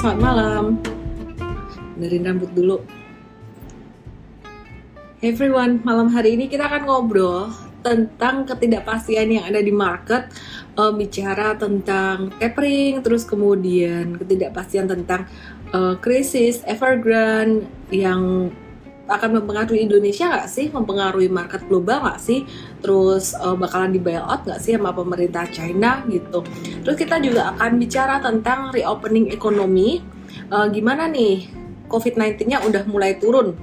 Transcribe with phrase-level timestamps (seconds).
[0.00, 0.64] selamat malam.
[2.00, 2.80] Benerin rambut dulu.
[5.20, 7.52] Hey everyone, malam hari ini kita akan ngobrol
[7.84, 10.32] tentang ketidakpastian yang ada di market,
[10.80, 15.28] uh, bicara tentang tapering, terus kemudian ketidakpastian tentang
[15.76, 18.48] uh, krisis Evergrande yang
[19.04, 22.48] akan mempengaruhi Indonesia nggak sih, mempengaruhi market global nggak sih,
[22.80, 26.44] terus uh, bakalan di bailout nggak sih sama pemerintah China gitu.
[26.84, 30.00] Terus kita juga akan bicara tentang reopening ekonomi,
[30.50, 31.60] uh, gimana nih?
[31.90, 33.58] COVID-19-nya udah mulai turun,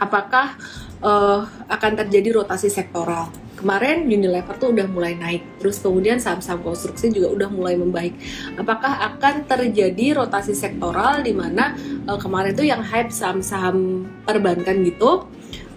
[0.00, 0.56] apakah
[1.04, 3.28] uh, akan terjadi rotasi sektoral?
[3.60, 5.60] Kemarin Unilever tuh udah mulai naik.
[5.60, 8.16] Terus kemudian saham-saham konstruksi juga udah mulai membaik.
[8.56, 11.76] Apakah akan terjadi rotasi sektoral di mana
[12.08, 15.28] uh, kemarin tuh yang hype saham-saham perbankan gitu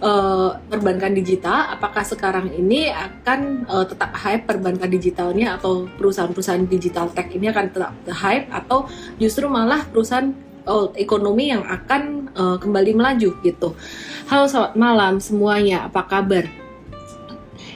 [0.04, 7.10] uh, perbankan digital apakah sekarang ini akan uh, tetap hype perbankan digitalnya atau perusahaan-perusahaan digital
[7.16, 8.86] tech ini akan tetap hype atau
[9.18, 10.36] justru malah perusahaan
[10.68, 13.76] old ekonomi yang akan uh, kembali melaju gitu.
[14.32, 16.48] Halo selamat malam semuanya, apa kabar?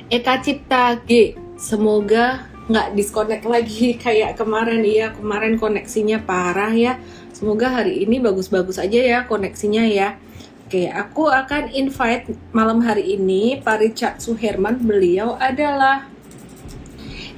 [0.07, 1.35] Eka Cipta G.
[1.59, 6.99] Semoga nggak disconnect lagi kayak kemarin ya kemarin koneksinya parah ya
[7.31, 10.19] semoga hari ini bagus-bagus aja ya koneksinya ya
[10.67, 14.83] oke aku akan invite malam hari ini Pak Richard Suherman.
[14.83, 16.11] Beliau adalah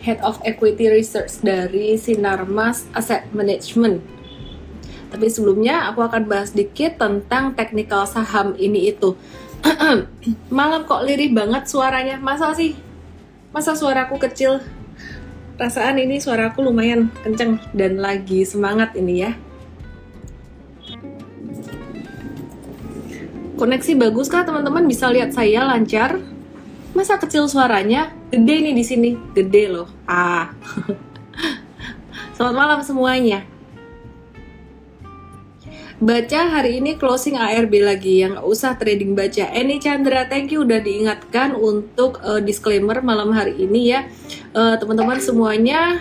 [0.01, 4.01] Head of Equity Research dari Sinarmas Asset Management.
[5.13, 9.13] Tapi sebelumnya aku akan bahas dikit tentang teknikal saham ini itu.
[10.49, 12.17] Malam kok lirih banget suaranya.
[12.17, 12.73] Masa sih?
[13.53, 14.57] Masa suaraku kecil?
[15.61, 19.37] Rasaan ini suaraku lumayan kenceng dan lagi semangat ini ya
[23.59, 24.87] koneksi bagus kah teman-teman.
[24.87, 26.15] Bisa lihat saya lancar.
[26.95, 28.15] Masa kecil suaranya?
[28.31, 29.11] Gede nih di sini.
[29.35, 29.91] Gede loh.
[30.07, 30.55] Ah
[32.39, 33.43] selamat malam semuanya.
[35.99, 38.23] Baca hari ini closing ARB lagi.
[38.23, 39.51] Yang usah trading baca.
[39.51, 44.07] Eni Chandra, thank you udah diingatkan untuk uh, disclaimer malam hari ini ya.
[44.55, 45.99] Uh, teman-teman semuanya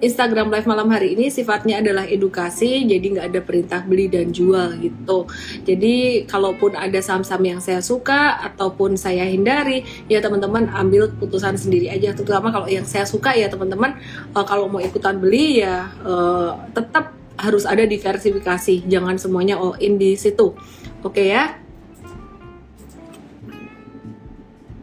[0.00, 4.80] Instagram live malam hari ini sifatnya adalah edukasi, jadi nggak ada perintah beli dan jual
[4.80, 5.28] gitu.
[5.68, 11.92] Jadi kalaupun ada saham-saham yang saya suka ataupun saya hindari, ya teman-teman ambil keputusan sendiri
[11.92, 12.16] aja.
[12.16, 14.00] Terutama kalau yang saya suka ya teman-teman,
[14.32, 20.00] uh, kalau mau ikutan beli ya uh, tetap harus ada diversifikasi, jangan semuanya all in
[20.00, 20.56] di situ.
[21.04, 21.59] Oke okay ya.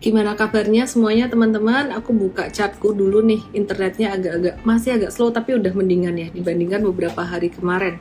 [0.08, 1.92] Gimana kabarnya semuanya teman-teman?
[1.92, 6.80] Aku buka chatku dulu nih, internetnya agak-agak masih agak slow tapi udah mendingan ya dibandingkan
[6.80, 8.00] beberapa hari kemarin.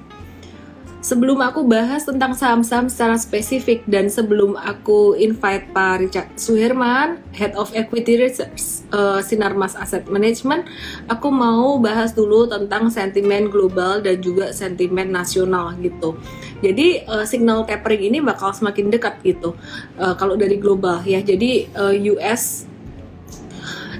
[1.06, 7.54] Sebelum aku bahas tentang saham-saham secara spesifik dan sebelum aku invite Pak Richard Suherman, Head
[7.54, 10.66] of Equity Research uh, Sinarmas Asset Management,
[11.06, 16.18] aku mau bahas dulu tentang sentimen global dan juga sentimen nasional gitu.
[16.58, 19.54] Jadi uh, signal tapering ini bakal semakin dekat gitu
[20.02, 21.22] uh, kalau dari global ya.
[21.22, 22.66] Jadi uh, US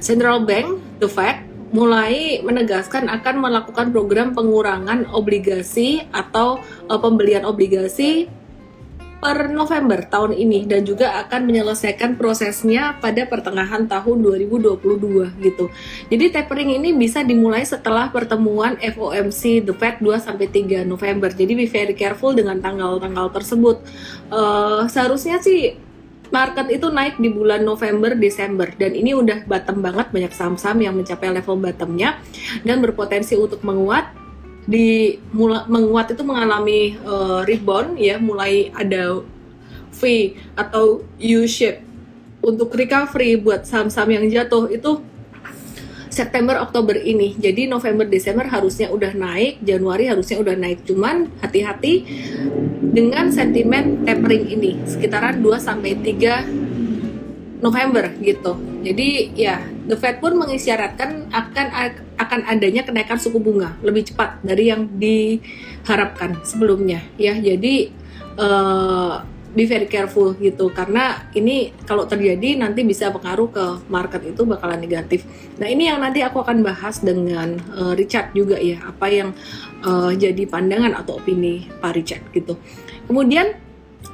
[0.02, 8.30] Central Bank, the Fed mulai menegaskan akan melakukan program pengurangan obligasi atau uh, pembelian obligasi
[9.16, 14.76] per November tahun ini dan juga akan menyelesaikan prosesnya pada pertengahan tahun 2022
[15.40, 15.72] gitu.
[16.12, 21.32] Jadi tapering ini bisa dimulai setelah pertemuan FOMC The Fed 2 sampai 3 November.
[21.32, 23.80] Jadi be very careful dengan tanggal-tanggal tersebut.
[24.28, 25.85] Uh, seharusnya sih
[26.30, 28.70] market itu naik di bulan November Desember.
[28.74, 32.18] Dan ini udah bottom banget banyak saham-saham yang mencapai level bottomnya
[32.62, 34.12] dan berpotensi untuk menguat.
[34.66, 39.22] Di mula, menguat itu mengalami uh, rebound ya mulai ada
[39.94, 41.86] V atau U shape
[42.42, 44.98] untuk recovery buat saham-saham yang jatuh itu
[46.16, 47.36] September Oktober ini.
[47.36, 50.88] Jadi November Desember harusnya udah naik, Januari harusnya udah naik.
[50.88, 52.08] Cuman hati-hati
[52.80, 58.56] dengan sentimen tapering ini sekitaran 2 sampai 3 November gitu.
[58.80, 61.66] Jadi ya The Fed pun mengisyaratkan akan
[62.16, 67.36] akan adanya kenaikan suku bunga lebih cepat dari yang diharapkan sebelumnya ya.
[67.36, 67.92] Jadi
[68.40, 74.44] uh, be very careful gitu karena ini kalau terjadi nanti bisa pengaruh ke market itu
[74.44, 75.24] bakalan negatif.
[75.56, 79.32] Nah ini yang nanti aku akan bahas dengan uh, Richard juga ya apa yang
[79.80, 82.60] uh, jadi pandangan atau opini Pak Richard gitu.
[83.08, 83.56] Kemudian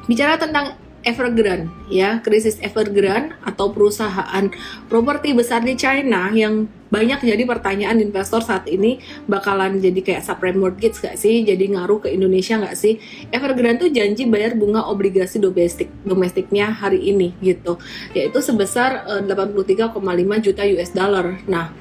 [0.06, 4.48] bicara tentang Evergrande ya krisis Evergrande atau perusahaan
[4.86, 10.60] properti besar di China yang banyak jadi pertanyaan investor saat ini bakalan jadi kayak subprime
[10.60, 11.40] mortgage gak sih?
[11.40, 13.00] Jadi ngaruh ke Indonesia gak sih?
[13.32, 17.80] Evergrande tuh janji bayar bunga obligasi domestik domestiknya hari ini gitu.
[18.12, 21.40] Yaitu sebesar uh, eh, 83,5 juta US dollar.
[21.48, 21.72] Nah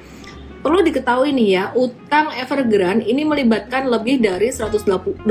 [0.62, 5.26] Perlu diketahui nih ya, utang Evergrande ini melibatkan lebih dari 128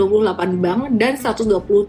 [0.59, 1.87] bank dan 121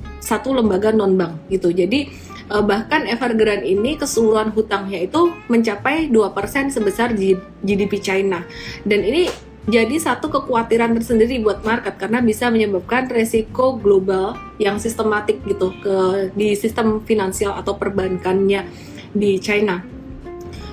[0.54, 1.74] lembaga non-bank gitu.
[1.74, 2.06] Jadi
[2.46, 7.18] eh, bahkan Evergrande ini keseluruhan hutangnya itu mencapai 2% sebesar
[7.66, 8.46] GDP China.
[8.86, 9.26] Dan ini
[9.62, 16.30] jadi satu kekhawatiran tersendiri buat market karena bisa menyebabkan resiko global yang sistematik gitu ke
[16.34, 18.66] di sistem finansial atau perbankannya
[19.14, 20.01] di China.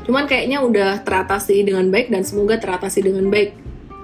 [0.10, 3.54] Cuman kayaknya udah teratasi dengan baik dan semoga teratasi dengan baik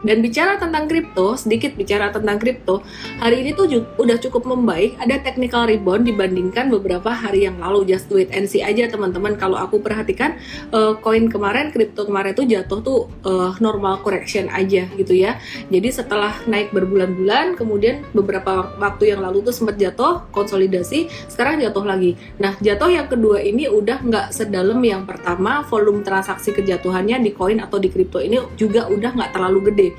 [0.06, 2.86] dan bicara tentang kripto, sedikit bicara tentang kripto,
[3.18, 3.66] hari ini tuh
[3.98, 7.90] udah cukup membaik, ada technical rebound dibandingkan beberapa hari yang lalu.
[7.90, 9.34] Just do it and see aja teman-teman.
[9.34, 10.38] Kalau aku perhatikan
[10.70, 15.42] uh, koin kemarin, kripto kemarin tuh jatuh tuh uh, normal correction aja gitu ya.
[15.74, 21.82] Jadi setelah naik berbulan-bulan, kemudian beberapa waktu yang lalu tuh sempat jatuh, konsolidasi, sekarang jatuh
[21.82, 22.14] lagi.
[22.38, 27.58] Nah jatuh yang kedua ini udah nggak sedalam yang pertama, volume transaksi kejatuhannya di koin
[27.58, 29.95] atau di kripto ini juga udah nggak terlalu gede.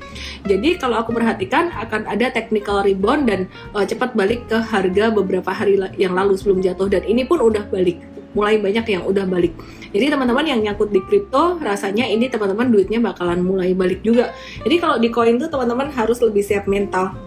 [0.47, 5.51] Jadi kalau aku perhatikan akan ada technical rebound dan uh, cepat balik ke harga beberapa
[5.51, 7.99] hari yang lalu sebelum jatuh dan ini pun udah balik
[8.37, 9.57] mulai banyak yang udah balik.
[9.89, 14.29] Jadi teman-teman yang nyangkut di kripto, rasanya ini teman-teman duitnya bakalan mulai balik juga.
[14.61, 17.17] Jadi kalau di koin tuh teman-teman harus lebih siap mental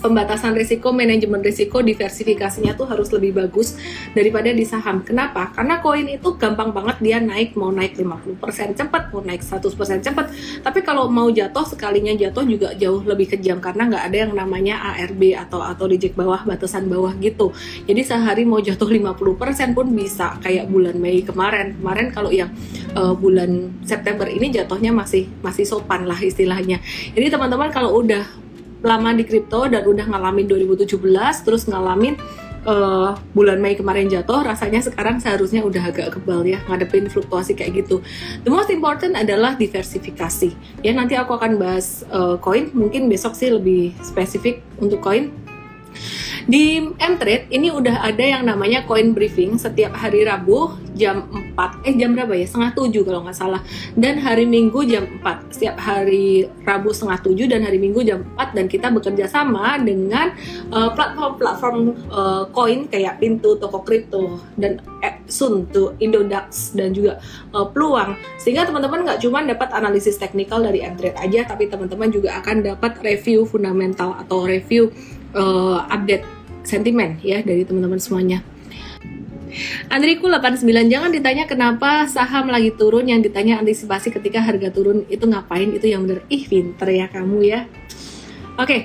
[0.00, 3.76] pembatasan risiko, manajemen risiko, diversifikasinya tuh harus lebih bagus
[4.16, 5.04] daripada di saham.
[5.04, 5.52] Kenapa?
[5.52, 10.26] Karena koin itu gampang banget dia naik, mau naik 50% cepat, mau naik 100% cepat.
[10.64, 14.74] Tapi kalau mau jatuh sekalinya jatuh juga jauh lebih kejam karena nggak ada yang namanya
[14.96, 17.52] ARB atau atau reject bawah, batasan bawah gitu.
[17.84, 21.76] Jadi sehari mau jatuh 50% pun bisa kayak bulan Mei kemarin.
[21.76, 22.48] Kemarin kalau yang
[22.96, 26.80] uh, bulan September ini jatuhnya masih masih sopan lah istilahnya.
[27.12, 28.49] Jadi teman-teman kalau udah
[28.80, 30.96] lama di kripto dan udah ngalamin 2017
[31.44, 32.16] terus ngalamin
[32.64, 37.84] uh, bulan Mei kemarin jatuh rasanya sekarang seharusnya udah agak kebal ya ngadepin fluktuasi kayak
[37.84, 38.04] gitu.
[38.44, 40.52] The most important adalah diversifikasi.
[40.84, 42.72] Ya nanti aku akan bahas uh, koin.
[42.72, 45.32] Mungkin besok sih lebih spesifik untuk koin
[46.48, 51.24] di Mtrade ini udah ada yang namanya coin briefing setiap hari Rabu jam
[51.56, 52.44] 4 eh jam berapa ya?
[52.44, 53.62] Setengah 7 kalau nggak salah.
[53.96, 58.56] Dan hari Minggu jam 4 setiap hari Rabu setengah 7 dan hari Minggu jam 4
[58.56, 60.36] dan kita bekerja sama dengan
[60.68, 61.78] uh, platform-platform
[62.12, 67.20] uh, koin kayak Pintu, Toko Kripto dan eh, Sun tuh Indodax dan juga
[67.56, 68.16] uh, Peluang.
[68.36, 73.00] Sehingga teman-teman nggak cuma dapat analisis teknikal dari Mtrade aja tapi teman-teman juga akan dapat
[73.00, 74.92] review fundamental atau review
[75.34, 76.24] uh, update
[76.62, 78.40] sentimen ya dari teman-teman semuanya.
[79.90, 85.26] Andriku 89 jangan ditanya kenapa saham lagi turun yang ditanya antisipasi ketika harga turun itu
[85.26, 85.74] ngapain?
[85.74, 86.22] Itu yang bener.
[86.30, 87.60] Ih pinter ya kamu ya.
[88.54, 88.82] Oke okay.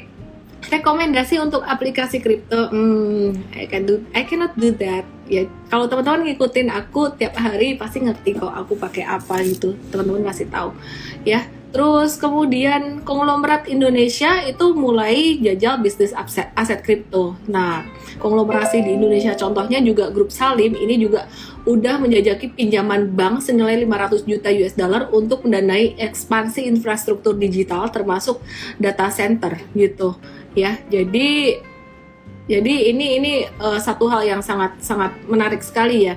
[0.66, 5.06] rekomendasi untuk aplikasi kripto hmm, I can do I cannot do that.
[5.30, 9.78] Ya kalau teman-teman ngikutin aku tiap hari pasti ngerti kok aku pakai apa gitu.
[9.94, 10.74] Teman-teman pasti tahu
[11.22, 11.46] ya
[11.76, 17.36] Terus kemudian konglomerat Indonesia itu mulai jajal bisnis aset, aset kripto.
[17.52, 17.84] Nah,
[18.16, 21.28] konglomerasi di Indonesia contohnya juga grup Salim ini juga
[21.68, 28.40] udah menjajaki pinjaman bank senilai 500 juta US dollar untuk mendanai ekspansi infrastruktur digital termasuk
[28.80, 30.16] data center gitu
[30.56, 30.80] ya.
[30.88, 31.60] Jadi
[32.48, 36.16] jadi ini ini uh, satu hal yang sangat sangat menarik sekali ya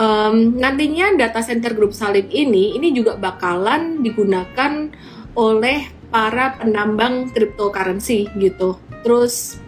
[0.00, 4.88] um, nantinya data center grup Salim ini ini juga bakalan digunakan
[5.36, 8.80] oleh para penambang cryptocurrency gitu.
[9.04, 9.60] Terus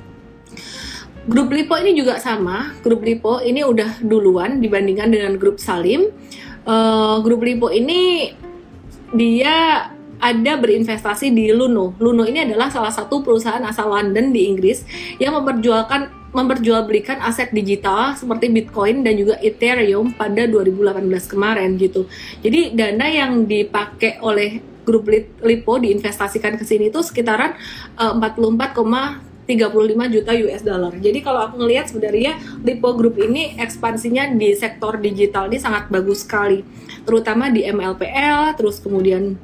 [1.28, 2.74] grup Lipo ini juga sama.
[2.82, 6.10] Grup Lipo ini udah duluan dibandingkan dengan grup Salim.
[6.66, 8.32] Uh, grup Lipo ini
[9.12, 9.86] dia
[10.22, 11.94] ada berinvestasi di Luno.
[11.98, 14.86] Luno ini adalah salah satu perusahaan asal London di Inggris
[15.18, 22.08] yang memperjualkan memperjualbelikan aset digital seperti Bitcoin dan juga Ethereum pada 2018 kemarin gitu.
[22.40, 25.06] Jadi dana yang dipakai oleh grup
[25.44, 27.54] Lipo diinvestasikan ke sini itu sekitaran
[28.00, 30.92] uh, 44, 35 juta US dollar.
[30.98, 36.22] Jadi kalau aku ngelihat sebenarnya Lipo Group ini ekspansinya di sektor digital ini sangat bagus
[36.22, 36.62] sekali,
[37.02, 39.34] terutama di MLPL, terus kemudian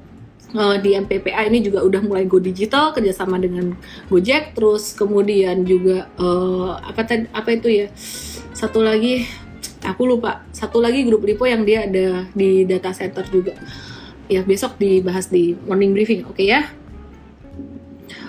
[0.54, 3.74] uh, di MPPA ini juga udah mulai go digital kerjasama dengan
[4.08, 7.86] Gojek terus kemudian juga uh, apa tadi apa itu ya
[8.54, 9.26] satu lagi
[9.84, 13.54] aku lupa satu lagi grup Lipo yang dia ada di data center juga.
[14.28, 16.68] Ya besok dibahas di morning briefing oke okay ya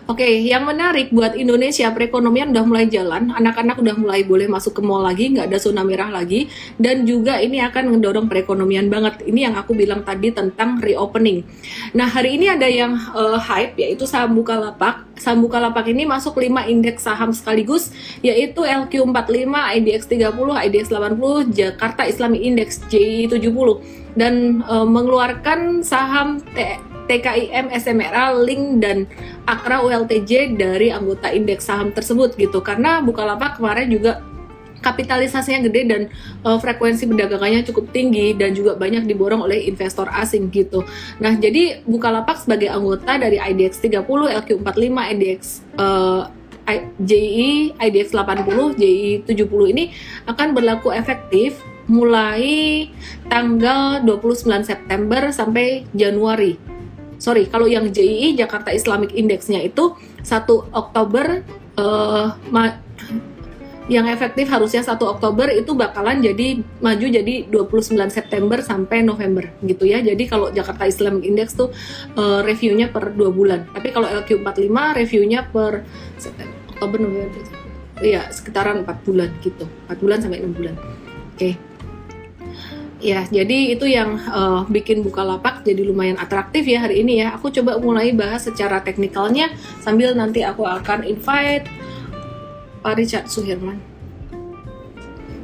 [0.09, 4.81] Oke, yang menarik buat Indonesia perekonomian udah mulai jalan, anak-anak udah mulai boleh masuk ke
[4.81, 6.49] mall lagi, nggak ada zona merah lagi,
[6.81, 9.23] dan juga ini akan mendorong perekonomian banget.
[9.25, 11.45] Ini yang aku bilang tadi tentang reopening.
[11.93, 15.05] Nah, hari ini ada yang uh, hype yaitu saham Bukalapak.
[15.19, 17.91] Saham Bukalapak ini masuk 5 indeks saham sekaligus
[18.25, 23.81] yaitu LQ45, IDX 30, IDX 80, Jakarta Islamic Index J70
[24.17, 26.43] dan uh, mengeluarkan saham
[27.09, 29.09] TKIM, SMRA, Link dan
[29.49, 32.61] Akra ULTJ dari anggota indeks saham tersebut gitu.
[32.61, 34.21] Karena Bukalapak kemarin juga
[34.79, 36.01] kapitalisasinya gede dan
[36.47, 40.87] uh, frekuensi perdagangannya cukup tinggi dan juga banyak diborong oleh investor asing gitu.
[41.19, 45.39] Nah, jadi Bukalapak sebagai anggota dari IDX 30, LQ45, IDX
[45.75, 46.31] uh,
[47.01, 49.89] JI, IDX 80, JI 70 ini
[50.29, 51.57] akan berlaku efektif
[51.89, 52.85] mulai
[53.25, 56.78] tanggal 29 September sampai Januari.
[57.19, 61.43] Sorry, kalau yang JII Jakarta Islamic Index-nya itu 1 Oktober
[61.75, 62.31] uh,
[63.89, 69.83] yang efektif harusnya 1 Oktober itu bakalan jadi maju jadi 29 September sampai November gitu
[69.89, 69.99] ya.
[69.99, 71.73] Jadi kalau Jakarta Islamic Index tuh
[72.15, 73.65] uh, reviewnya per 2 bulan.
[73.73, 75.83] Tapi kalau LQ45 reviewnya per
[76.71, 77.41] Oktober November.
[77.99, 79.67] Iya, sekitaran 4 bulan gitu.
[79.91, 80.75] 4 bulan sampai 6 bulan.
[81.35, 81.35] Oke.
[81.35, 81.68] Okay.
[82.99, 87.39] Ya, jadi itu yang uh, bikin Bukalapak jadi lumayan atraktif ya hari ini ya.
[87.39, 91.63] Aku coba mulai bahas secara teknikalnya sambil nanti aku akan invite
[92.83, 93.88] Pak Richard Suherman.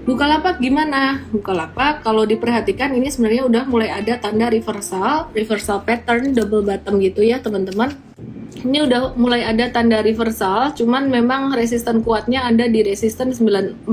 [0.06, 1.18] Bukalapak gimana?
[1.34, 7.26] Bukalapak kalau diperhatikan ini sebenarnya udah mulai ada tanda reversal, reversal pattern double bottom gitu
[7.26, 7.90] ya teman-teman.
[8.62, 13.90] Ini udah mulai ada tanda reversal, cuman memang resisten kuatnya ada di resisten 945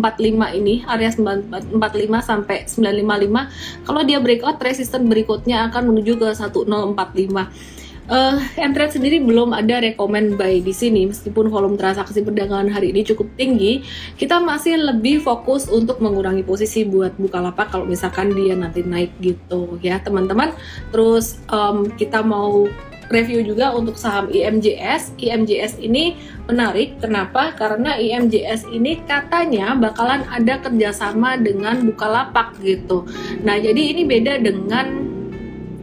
[0.52, 1.80] ini, area 945
[2.20, 3.88] sampai 955.
[3.88, 7.72] Kalau dia breakout, resisten berikutnya akan menuju ke 1045
[8.12, 13.02] uh, Entret sendiri belum ada rekomend buy di sini meskipun volume transaksi perdagangan hari ini
[13.08, 13.80] cukup tinggi
[14.20, 19.80] kita masih lebih fokus untuk mengurangi posisi buat Bukalapak kalau misalkan dia nanti naik gitu
[19.80, 20.52] ya teman-teman
[20.92, 22.68] terus um, kita mau
[23.12, 25.20] review juga untuk saham IMJS.
[25.20, 26.16] IMJS ini
[26.48, 27.52] menarik, kenapa?
[27.52, 33.04] Karena IMJS ini katanya bakalan ada kerjasama dengan Bukalapak gitu.
[33.44, 35.11] Nah, jadi ini beda dengan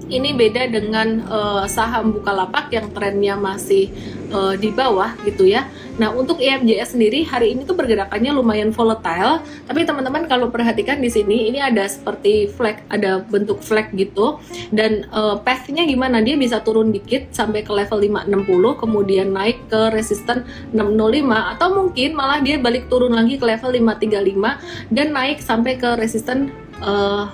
[0.09, 3.93] ini beda dengan uh, saham Bukalapak yang trennya masih
[4.33, 5.69] uh, di bawah gitu ya.
[6.01, 11.11] Nah, untuk IMJS sendiri hari ini tuh pergerakannya lumayan volatile, tapi teman-teman kalau perhatikan di
[11.11, 14.41] sini ini ada seperti flag, ada bentuk flag gitu
[14.73, 16.25] dan uh, path-nya gimana?
[16.25, 22.09] Dia bisa turun dikit sampai ke level 560 kemudian naik ke resisten 605 atau mungkin
[22.17, 26.49] malah dia balik turun lagi ke level 535 dan naik sampai ke resisten
[26.81, 27.29] uh,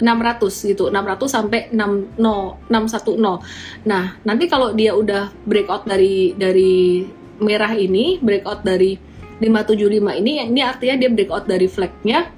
[0.00, 2.16] 600 gitu 600 sampai 60
[2.68, 7.06] 610 nah nanti kalau dia udah breakout dari dari
[7.40, 8.96] merah ini breakout dari
[9.40, 12.32] 575 ini ini artinya dia breakout dari flagnya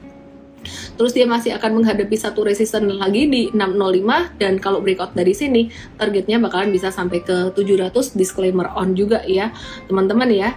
[0.98, 5.70] Terus dia masih akan menghadapi satu resisten lagi di 605 dan kalau breakout dari sini
[5.96, 9.54] targetnya bakalan bisa sampai ke 700 disclaimer on juga ya
[9.86, 10.50] teman-teman ya.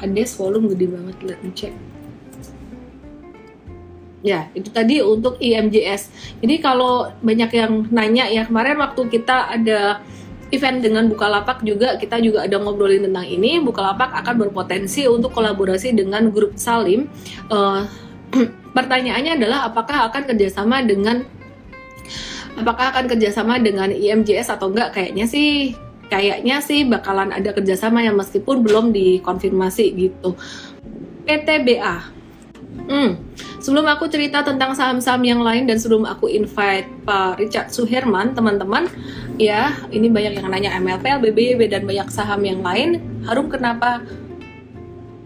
[0.00, 1.89] Ades volume gede banget, let me check.
[4.20, 6.12] Ya, itu tadi untuk IMJS.
[6.44, 10.04] Jadi kalau banyak yang nanya ya kemarin waktu kita ada
[10.52, 13.64] event dengan Bukalapak juga kita juga ada ngobrolin tentang ini.
[13.64, 17.08] Bukalapak akan berpotensi untuk kolaborasi dengan grup Salim.
[17.48, 17.88] Uh,
[18.76, 21.24] pertanyaannya adalah apakah akan kerjasama dengan
[22.60, 25.00] apakah akan kerjasama dengan IMJS atau enggak?
[25.00, 25.72] Kayaknya sih
[26.12, 30.36] kayaknya sih bakalan ada kerjasama yang meskipun belum dikonfirmasi gitu.
[31.24, 32.20] PTBA
[32.86, 33.18] Hmm.
[33.60, 38.88] Sebelum aku cerita tentang saham-saham yang lain dan sebelum aku invite Pak Richard Suherman, teman-teman,
[39.36, 43.04] ya ini banyak yang nanya MLPL, BBYB dan banyak saham yang lain.
[43.28, 44.00] Harum kenapa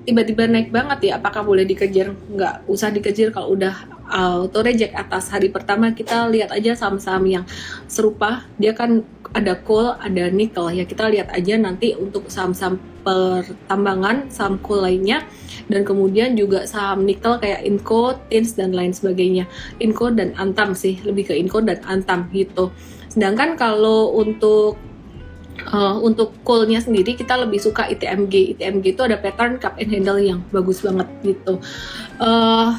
[0.03, 1.23] tiba-tiba naik banget ya?
[1.23, 2.11] Apakah boleh dikejar?
[2.11, 7.45] Nggak usah dikejar kalau udah auto reject atas hari pertama kita lihat aja saham-saham yang
[7.87, 8.43] serupa.
[8.59, 10.83] Dia kan ada coal, ada nickel ya.
[10.83, 15.23] Kita lihat aja nanti untuk saham-saham pertambangan, saham coal lainnya
[15.69, 19.49] dan kemudian juga saham nikel kayak Inco, Tins dan lain sebagainya.
[19.81, 22.69] Inco dan Antam sih, lebih ke Inco dan Antam gitu.
[23.09, 24.77] Sedangkan kalau untuk
[25.71, 28.59] uh, untuk coalnya sendiri kita lebih suka ITMG.
[28.59, 31.63] ITMG itu ada pattern cup and handle yang bagus banget gitu.
[32.21, 32.77] Uh,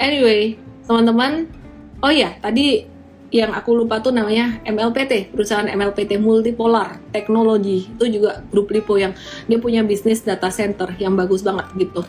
[0.00, 0.56] anyway,
[0.86, 1.50] teman-teman,
[2.00, 2.95] oh ya tadi
[3.34, 7.90] yang aku lupa tuh namanya MLPT, perusahaan MLPT Multipolar Teknologi.
[7.90, 9.12] Itu juga grup Lipo yang
[9.50, 12.06] dia punya bisnis data center yang bagus banget gitu.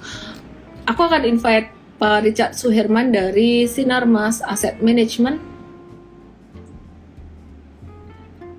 [0.86, 5.42] Aku akan invite Pak Richard Suherman dari Sinarmas Asset Management.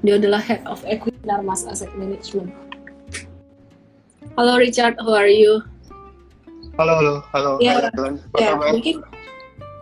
[0.02, 2.50] Dia adalah Head of Equity Sinarmas Asset Management.
[4.34, 5.62] Halo Richard, how are you?
[6.78, 7.52] Halo, halo, halo.
[7.58, 7.90] Ya,
[8.38, 9.02] ya mungkin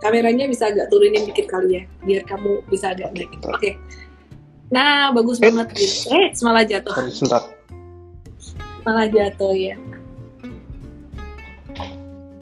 [0.01, 3.73] kameranya bisa agak turunin dikit kali ya biar kamu bisa agak naik oke okay.
[4.69, 5.49] nah bagus eh.
[5.49, 7.43] banget gitu eh malah jatuh sebentar
[8.85, 9.77] malah jatuh ya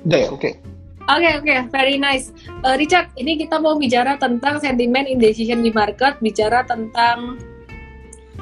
[0.05, 0.55] udah ya oke okay.
[1.05, 1.61] Oke okay, oke, okay.
[1.69, 2.33] very nice.
[2.65, 7.37] Uh, Richard, ini kita mau bicara tentang sentimen indecision di market, bicara tentang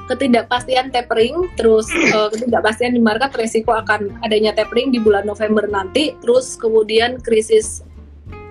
[0.07, 6.15] ketidakpastian tapering, terus uh, ketidakpastian di market resiko akan adanya tapering di bulan November nanti,
[6.23, 7.83] terus kemudian krisis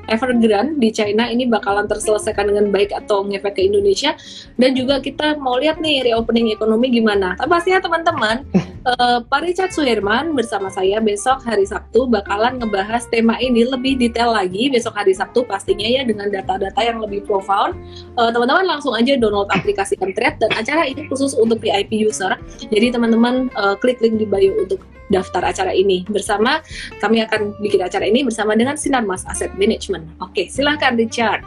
[0.10, 4.17] Evergrande di China ini bakalan terselesaikan dengan baik atau ngefek ke Indonesia
[4.58, 7.38] dan juga kita mau lihat nih reopening ekonomi gimana.
[7.38, 8.48] Tapi pastinya teman-teman,
[8.88, 14.34] uh, Pak Richard Suherman bersama saya besok hari Sabtu bakalan ngebahas tema ini lebih detail
[14.34, 17.77] lagi besok hari Sabtu pastinya ya dengan data-data yang lebih profound.
[18.15, 22.39] Uh, teman-teman langsung aja download aplikasi Mtrade dan acara ini khusus untuk VIP user.
[22.72, 24.81] Jadi teman-teman uh, klik link di bio untuk
[25.12, 26.63] daftar acara ini bersama
[27.03, 30.08] kami akan bikin acara ini bersama dengan Sinar Mas Asset Management.
[30.24, 31.44] Oke, silahkan Richard.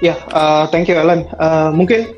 [0.00, 1.28] Ya, yeah, uh, thank you Ellen.
[1.36, 2.16] Uh, mungkin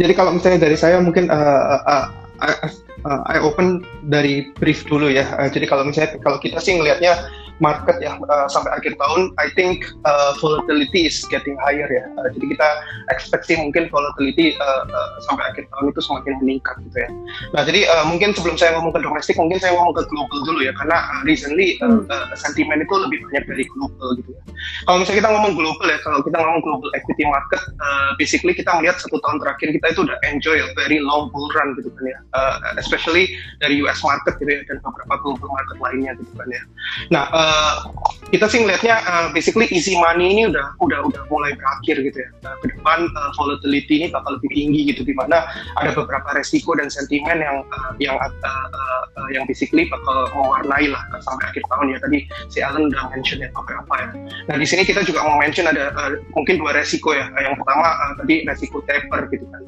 [0.00, 2.08] jadi kalau misalnya dari saya mungkin uh, uh,
[2.40, 2.70] uh,
[3.04, 5.28] uh, I open dari brief dulu ya.
[5.36, 7.16] Uh, jadi kalau misalnya kalau kita sih ngelihatnya
[7.58, 12.04] market ya uh, sampai akhir tahun I think uh, volatility is getting higher ya.
[12.20, 12.68] Uh, jadi kita
[13.12, 17.10] expect sih mungkin volatility uh, uh, sampai akhir tahun itu semakin meningkat gitu ya.
[17.56, 20.60] Nah, jadi uh, mungkin sebelum saya ngomong ke domestik mungkin saya ngomong ke global dulu
[20.60, 24.42] ya karena uh, recently uh, uh, sentimen itu lebih banyak dari global gitu ya.
[24.84, 28.68] Kalau misalnya kita ngomong global ya, kalau kita ngomong global equity market uh, basically kita
[28.76, 32.04] melihat satu tahun terakhir kita itu udah enjoy a very long bull run gitu kan
[32.04, 32.18] ya.
[32.36, 33.32] Uh, especially
[33.64, 36.62] dari US market gitu ya dan beberapa global market lainnya gitu kan ya.
[37.08, 37.74] Nah, uh, uh,
[38.34, 42.28] kita sih ngelihatnya uh, basically easy money ini udah udah udah mulai berakhir gitu ya.
[42.42, 45.46] Uh, ke depan uh, volatility ini bakal lebih tinggi gitu di mana
[45.78, 51.02] ada beberapa resiko dan sentimen yang uh, yang uh, uh, yang basically bakal mewarnai lah
[51.22, 51.98] sampai akhir tahun ya.
[52.02, 52.18] Tadi
[52.50, 54.08] si Alan udah mention ya beberapa ya.
[54.50, 57.30] Nah di sini kita juga mau mention ada uh, mungkin dua resiko ya.
[57.38, 59.62] Yang pertama uh, tadi resiko taper gitu kan.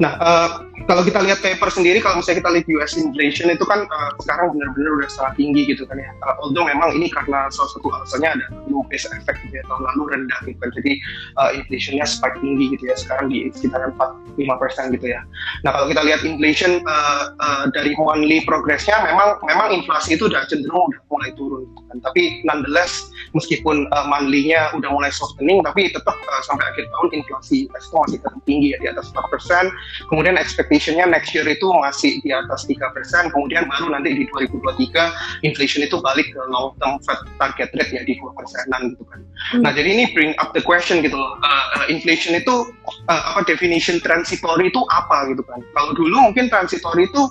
[0.00, 0.48] Nah uh,
[0.88, 4.56] kalau kita lihat taper sendiri kalau misalnya kita lihat US inflation itu kan uh, sekarang
[4.56, 6.08] benar-benar udah sangat tinggi gitu kan ya.
[6.24, 9.82] Uh, although memang ini karena salah satu alasannya ada low base effect gitu ya tahun
[9.92, 10.70] lalu rendah gitu kan.
[10.78, 10.92] Jadi
[11.36, 15.20] uh, inflationnya spike tinggi gitu ya sekarang di sekitar 45 persen gitu ya.
[15.66, 20.46] Nah kalau kita lihat inflation uh, uh, dari monthly progressnya memang memang inflasi itu udah
[20.46, 21.98] cenderung udah mulai turun gitu kan.
[22.04, 27.66] Tapi nonetheless meskipun uh, monthly-nya udah mulai softening tapi tetap uh, sampai akhir tahun inflasi
[27.66, 29.64] itu masih tetap tinggi ya di atas 4 persen.
[30.08, 33.28] Kemudian expectation-nya next year itu masih di atas 3 persen.
[33.34, 38.02] Kemudian baru nanti di 2023 inflation itu balik ke long term Fed target rate ya
[38.04, 39.20] di dua persenan gitu kan.
[39.52, 39.62] Hmm.
[39.64, 42.70] Nah jadi ini bring up the question gitu loh, uh, inflation itu
[43.08, 45.60] uh, apa definition transitory itu apa gitu kan?
[45.72, 47.22] Kalau dulu mungkin transitory itu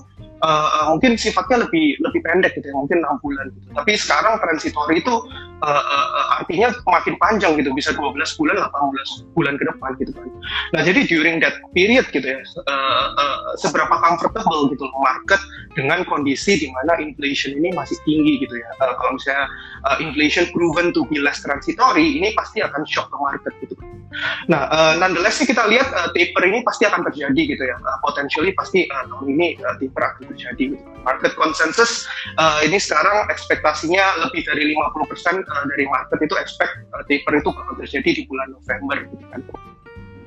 [0.43, 3.67] uh, mungkin sifatnya lebih lebih pendek gitu ya, mungkin enam bulan gitu.
[3.75, 5.15] Tapi sekarang transitory itu
[5.63, 10.27] uh, uh, artinya makin panjang gitu, bisa 12 bulan, 18 bulan ke depan gitu kan.
[10.75, 15.41] Nah, jadi during that period gitu ya, uh, uh, seberapa comfortable gitu market
[15.75, 18.69] dengan kondisi di mana inflation ini masih tinggi gitu ya.
[18.79, 19.45] Uh, kalau misalnya
[19.87, 23.89] uh, inflation proven to be less transitory, ini pasti akan shock ke market gitu kan.
[24.49, 27.77] Nah, uh, nonetheless sih kita lihat uh, taper ini pasti akan terjadi gitu ya.
[27.77, 30.77] Uh, potentially pasti uh, tahun ini uh, taper akan terjadi.
[31.03, 32.05] Market consensus
[32.37, 37.49] uh, ini sekarang ekspektasinya lebih dari 50% uh, dari market itu expect uh, taper itu
[37.49, 39.41] bakal terjadi di bulan November gitu kan.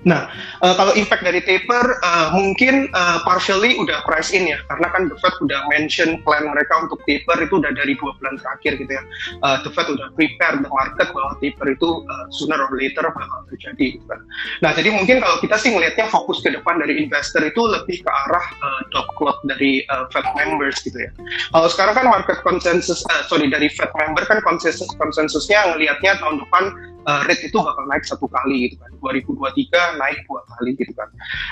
[0.02, 0.26] Nah,
[0.66, 5.06] uh, kalau impact dari taper uh, mungkin uh, partially udah price in ya, karena kan
[5.06, 8.92] The Fed udah mention plan mereka untuk taper itu udah dari dua bulan terakhir gitu
[8.92, 9.02] ya.
[9.46, 13.46] Uh, the Fed udah prepare the market bahwa taper itu uh, sooner or later bakal
[13.54, 14.20] terjadi gitu kan.
[14.58, 18.10] Nah, jadi mungkin kalau kita sih ngelihatnya fokus ke depan dari investor itu lebih ke
[18.26, 21.10] arah uh, dot plot dari uh, Fed members gitu ya.
[21.54, 26.42] Kalau sekarang kan market consensus, uh, sorry dari Fed member kan konsensus konsensusnya ngelihatnya tahun
[26.42, 26.64] depan
[27.06, 28.90] uh, rate itu bakal naik satu kali gitu kan.
[29.00, 31.08] 2023 naik dua kali gitu kan.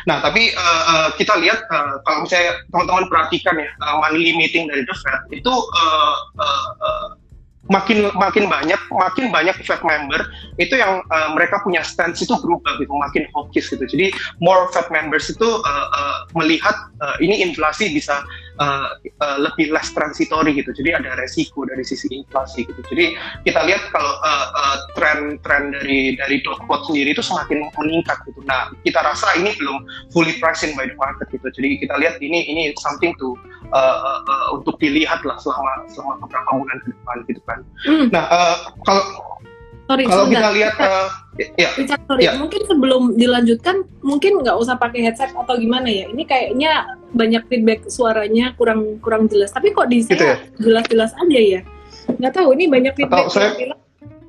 [0.07, 4.67] Nah tapi uh, uh, kita lihat uh, kalau misalnya teman-teman perhatikan ya uh, monthly meeting
[4.71, 7.09] dari the Fed itu uh, uh, uh,
[7.69, 10.25] makin makin banyak makin banyak Fed member
[10.57, 14.09] itu yang uh, mereka punya stance itu berubah gitu makin hawkish gitu jadi
[14.41, 16.73] more Fed members itu uh, uh, melihat
[17.05, 18.25] uh, ini inflasi bisa
[18.61, 20.71] uh, uh, lebih less transitory gitu.
[20.77, 22.81] Jadi ada resiko dari sisi inflasi gitu.
[22.93, 23.17] Jadi
[23.49, 28.45] kita lihat kalau uh, uh, tren-tren dari dari dot sendiri itu semakin meningkat gitu.
[28.45, 31.49] Nah kita rasa ini belum fully priced by the market gitu.
[31.49, 33.35] Jadi kita lihat ini ini something to
[33.73, 37.59] uh, uh, uh, untuk dilihat lah selama selama beberapa bulan ke depan gitu kan.
[37.87, 38.07] Hmm.
[38.13, 38.57] Nah uh,
[38.87, 39.05] kalau
[39.91, 41.11] Sorry, kalau kita lihat uh,
[41.59, 42.39] ya, Richard, sorry, ya.
[42.39, 46.07] mungkin sebelum dilanjutkan mungkin nggak usah pakai headset atau gimana ya.
[46.07, 49.51] Ini kayaknya banyak feedback suaranya kurang kurang jelas.
[49.51, 50.39] Tapi kok di gitu ya?
[50.63, 51.61] jelas-jelas aja ya.
[52.23, 53.19] Nggak tahu ini banyak feedback.
[53.19, 53.51] Atau saya...
[53.59, 53.81] Bilang,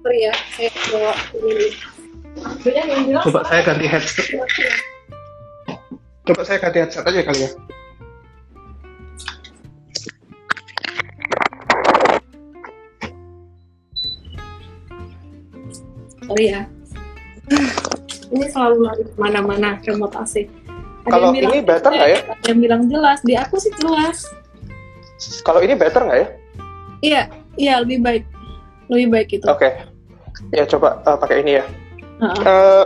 [0.01, 1.67] sorry ya, saya bawa ini.
[3.21, 4.25] Coba saya ganti headset.
[6.25, 7.49] Coba saya ganti headset aja kali ya.
[16.31, 16.63] Oh iya.
[18.31, 20.47] Ini selalu lari ke mana-mana remote AC.
[21.01, 22.19] kalau ini better nggak ya?
[22.23, 24.23] Ada yang bilang jelas, di aku sih jelas.
[25.43, 26.27] Kalau ini better nggak ya?
[27.01, 27.21] Iya,
[27.57, 28.23] iya lebih baik,
[28.87, 29.45] lebih baik itu.
[29.49, 30.53] Oke, okay.
[30.55, 31.65] ya coba uh, pakai ini ya.
[32.21, 32.37] Uh -uh.
[32.45, 32.83] Uh,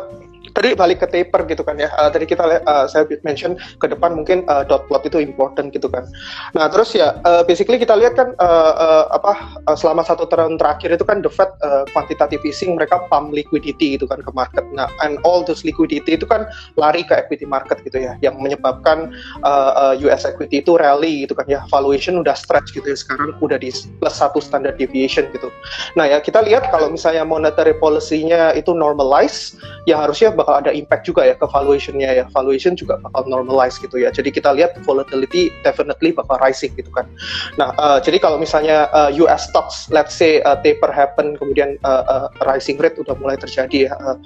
[0.55, 1.91] tadi balik ke taper gitu kan ya.
[1.99, 5.91] Uh, tadi kita uh, saya mention ke depan mungkin uh, dot plot itu important gitu
[5.91, 6.07] kan.
[6.55, 10.55] Nah terus ya uh, basically kita lihat kan uh, uh, apa uh, selama satu tahun
[10.55, 14.63] terakhir itu kan the Fed uh, quantitative easing mereka pump liquidity gitu kan ke market.
[14.71, 16.47] Nah and all those liquidity itu kan
[16.79, 19.11] lari ke equity market gitu ya, yang menyebabkan
[19.43, 21.67] uh, uh, US equity itu rally gitu kan ya.
[21.67, 25.51] Valuation udah stretch gitu ya sekarang udah di plus satu standard deviation gitu.
[25.99, 31.09] Nah ya kita lihat kalau misalnya monetary policy-nya itu normalize, ya harusnya bakal ada impact
[31.09, 32.25] juga ya ke valuation-nya ya.
[32.29, 34.13] Valuation juga bakal normalize gitu ya.
[34.13, 37.09] Jadi kita lihat volatility definitely bakal rising gitu kan.
[37.57, 41.81] Nah, uh, jadi kalau misalnya uh, eh, US stocks let's say uh, taper happen kemudian
[41.81, 43.93] uh, uh, rising rate udah mulai terjadi ya.
[43.97, 44.17] Uh,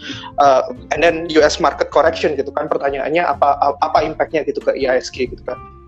[0.44, 2.68] uh, and then US market correction gitu kan.
[2.68, 5.79] Pertanyaannya apa apa impact-nya gitu ke IISG gitu kan.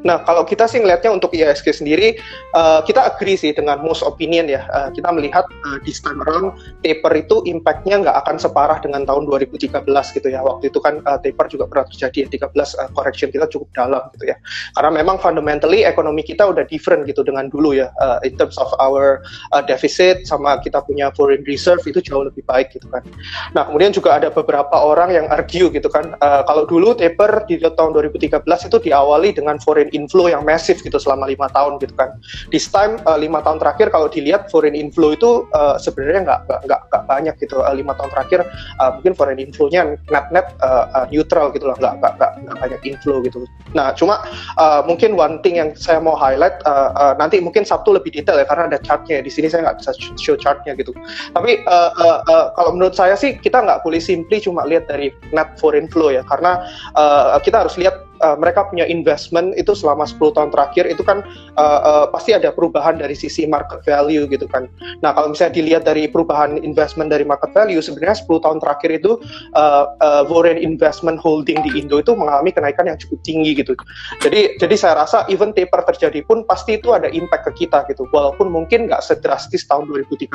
[0.00, 2.16] Nah, kalau kita sih ngelihatnya untuk IISG sendiri,
[2.56, 4.64] uh, kita agree sih dengan most opinion ya.
[4.72, 9.28] Uh, kita melihat uh, this time around taper itu impact-nya nggak akan separah dengan tahun
[9.28, 9.84] 2013
[10.16, 10.40] gitu ya.
[10.40, 14.02] Waktu itu kan uh, taper juga pernah terjadi ya, 13 uh, correction kita cukup dalam
[14.16, 14.36] gitu ya.
[14.72, 17.92] Karena memang fundamentally ekonomi kita udah different gitu dengan dulu ya.
[18.00, 19.20] Uh, in terms of our
[19.52, 23.04] uh, deficit sama kita punya foreign reserve itu jauh lebih baik gitu kan.
[23.52, 26.16] Nah, kemudian juga ada beberapa orang yang argue gitu kan.
[26.24, 30.96] Uh, kalau dulu taper di tahun 2013 itu diawali dengan foreign inflow yang masif gitu
[30.96, 32.16] selama lima tahun gitu kan.
[32.50, 36.80] This time uh, lima tahun terakhir kalau dilihat foreign inflow itu uh, sebenarnya nggak nggak
[36.90, 38.40] nggak banyak gitu uh, lima tahun terakhir
[38.80, 42.80] uh, mungkin foreign inflow-nya net net uh, uh, neutral gitu lah nggak nggak nggak banyak
[42.86, 43.44] inflow gitu.
[43.72, 44.22] Nah cuma
[44.58, 48.40] uh, mungkin one thing yang saya mau highlight uh, uh, nanti mungkin Sabtu lebih detail
[48.40, 50.94] ya karena ada chartnya di sini saya nggak bisa show chartnya gitu.
[51.34, 55.14] Tapi uh, uh, uh, kalau menurut saya sih kita nggak boleh simply cuma lihat dari
[55.30, 56.64] net foreign flow ya karena
[56.96, 61.24] uh, kita harus lihat uh, mereka punya investment itu selama 10 tahun terakhir itu kan
[61.56, 64.68] uh, uh, pasti ada perubahan dari sisi market value gitu kan.
[65.00, 69.20] Nah kalau misalnya dilihat dari perubahan investment dari market value sebenarnya 10 tahun terakhir itu
[69.56, 73.72] uh, uh, foreign investment holding di Indo itu mengalami kenaikan yang cukup tinggi gitu.
[74.20, 78.06] Jadi jadi saya rasa even taper terjadi pun pasti itu ada impact ke kita gitu.
[78.12, 80.32] Walaupun mungkin nggak sedrastis tahun 2013,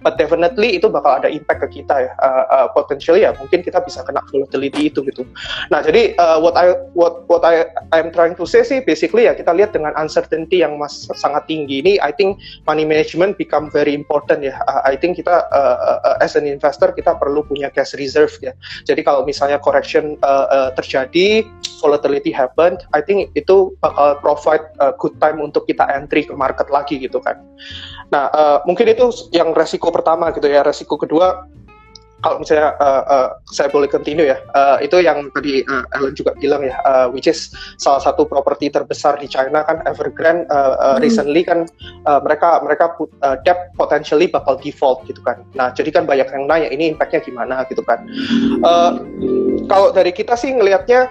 [0.00, 2.12] but definitely itu bakal ada impact ke kita ya.
[2.22, 5.22] Uh, uh, potentially ya mungkin kita bisa kena volatility itu gitu.
[5.68, 9.28] Nah jadi uh, what I what what what I I'm trying to say sih basically
[9.28, 13.68] ya kita lihat dengan uncertainty yang mas sangat tinggi ini I think money management become
[13.68, 14.56] very important ya.
[14.64, 18.56] Uh, I think kita uh, uh, as an investor kita perlu punya cash reserve ya.
[18.88, 21.44] Jadi kalau misalnya correction uh, uh, terjadi
[21.84, 26.72] volatility happen I think itu bakal provide a good time untuk kita entry ke market
[26.72, 27.36] lagi gitu kan.
[28.08, 30.64] Nah uh, mungkin itu yang resiko pertama gitu ya.
[30.64, 31.44] Resiko kedua
[32.22, 36.32] kalau misalnya uh, uh, saya boleh continue ya, uh, itu yang tadi uh, Ellen juga
[36.38, 37.50] bilang ya, uh, which is
[37.82, 41.02] salah satu properti terbesar di China kan Evergrande uh, uh, hmm.
[41.02, 41.66] recently kan
[42.06, 45.42] uh, mereka mereka put, uh, debt potentially bakal default gitu kan.
[45.58, 48.06] Nah jadi kan banyak yang nanya ini impactnya gimana gitu kan.
[48.62, 49.02] Uh,
[49.66, 51.10] kalau dari kita sih ngelihatnya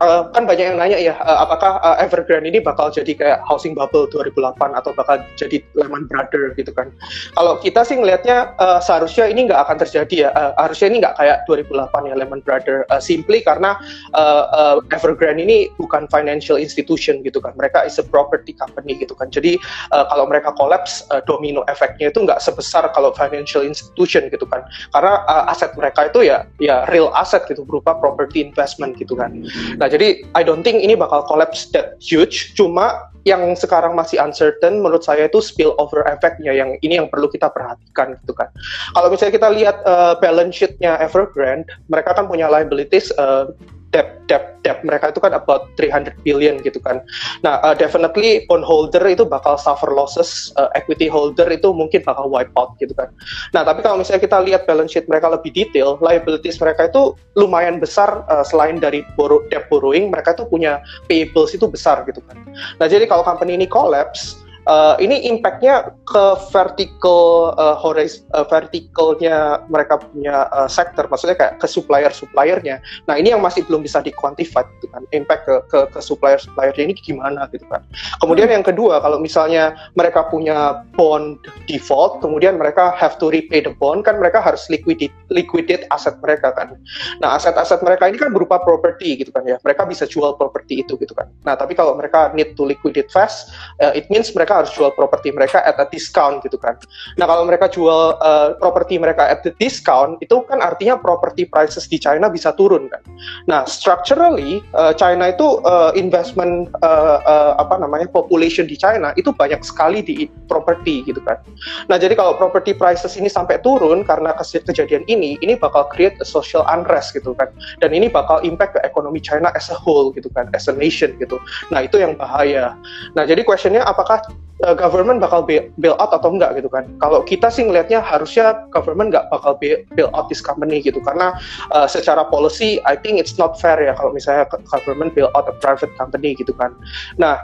[0.00, 3.76] uh, kan banyak yang nanya ya, uh, apakah uh, Evergrande ini bakal jadi kayak housing
[3.76, 6.90] bubble 2008 atau bakal jadi Lehman Brothers gitu kan?
[7.36, 11.16] Kalau kita sih ngelihatnya uh, seharusnya ini nggak akan terjadi ya, uh, harusnya ini nggak
[11.20, 13.76] kayak 2008 ya Lehman Brothers, uh, simply karena
[14.16, 19.12] uh, uh, Evergrande ini bukan financial institution gitu kan, mereka is a property company gitu
[19.14, 19.60] kan, jadi
[19.92, 24.64] uh, kalau mereka collapse, uh, domino efeknya itu nggak sebesar kalau financial institution gitu kan,
[24.96, 29.34] karena uh, aset mereka itu ya ya real asset gitu berupa property investment gitu kan.
[29.76, 32.54] Nah jadi I don't think ini bakal collapse that huge.
[32.54, 37.52] Cuma yang sekarang masih uncertain menurut saya itu spillover effect-nya yang ini yang perlu kita
[37.52, 38.48] perhatikan gitu kan.
[38.96, 43.52] Kalau misalnya kita lihat uh, balance sheet-nya Evergrande, mereka kan punya liabilities uh,
[43.90, 47.02] debt debt debt mereka itu kan about 300 billion gitu kan.
[47.42, 52.52] Nah, uh, definitely bondholder itu bakal suffer losses, uh, equity holder itu mungkin bakal wipe
[52.54, 53.10] out gitu kan.
[53.56, 57.80] Nah, tapi kalau misalnya kita lihat balance sheet mereka lebih detail, liabilities mereka itu lumayan
[57.82, 62.36] besar uh, selain dari borrow, debt borrowing, mereka itu punya payables itu besar gitu kan.
[62.78, 64.38] Nah, jadi kalau company ini collapse,
[64.70, 71.58] uh, ini impactnya ke vertical uh, horizon uh, verticalnya mereka punya uh, sektor maksudnya kayak
[71.58, 72.78] ke supplier suppliernya
[73.10, 75.02] nah ini yang masih belum bisa dikuantify gitu kan.
[75.10, 77.82] Impact ke ke, ke supplier suppliernya ini gimana gitu kan.
[78.22, 78.56] Kemudian hmm.
[78.60, 84.06] yang kedua kalau misalnya mereka punya bond default kemudian mereka have to repay the bond
[84.06, 86.76] kan mereka harus liquidate liquidate aset mereka kan.
[87.18, 89.58] Nah aset-aset mereka ini kan berupa property gitu kan ya.
[89.62, 91.26] Mereka bisa jual property itu gitu kan.
[91.42, 93.50] Nah tapi kalau mereka need to liquidate fast
[93.82, 96.76] uh, it means mereka harus jual properti mereka at a discount gitu kan.
[97.16, 101.88] Nah kalau mereka jual uh, properti mereka at the discount itu kan artinya property prices
[101.88, 103.02] di China bisa turun kan.
[103.48, 109.32] Nah structurally uh, China itu uh, investment uh, uh, apa namanya population di China itu
[109.32, 111.40] banyak sekali di properti gitu kan.
[111.88, 116.26] Nah jadi kalau property prices ini sampai turun karena kejadian ini, ini bakal create a
[116.26, 117.48] social unrest gitu kan.
[117.78, 121.14] Dan ini bakal impact ke ekonomi China as a whole gitu kan, as a nation
[121.22, 121.38] gitu.
[121.70, 122.74] Nah itu yang bahaya.
[123.14, 124.20] Nah jadi questionnya apakah
[124.66, 126.88] uh, government bakal bail out atau enggak gitu kan.
[127.00, 131.36] Kalau kita sih ngelihatnya harusnya government nggak bakal bail out this company gitu karena
[131.72, 135.54] uh, secara policy I think it's not fair ya kalau misalnya government bail out a
[135.58, 136.72] private company gitu kan.
[137.16, 137.40] Nah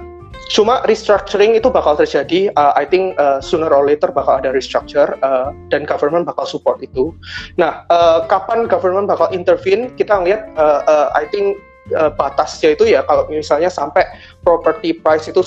[0.52, 5.16] cuma restructuring itu bakal terjadi uh, I think uh, sooner or later bakal ada restructure
[5.24, 7.10] uh, dan government bakal support itu
[7.56, 11.58] nah uh, kapan government bakal intervene kita ngeliat uh, uh, I think
[11.94, 14.06] uh, batasnya itu ya kalau misalnya sampai
[14.46, 15.42] property price itu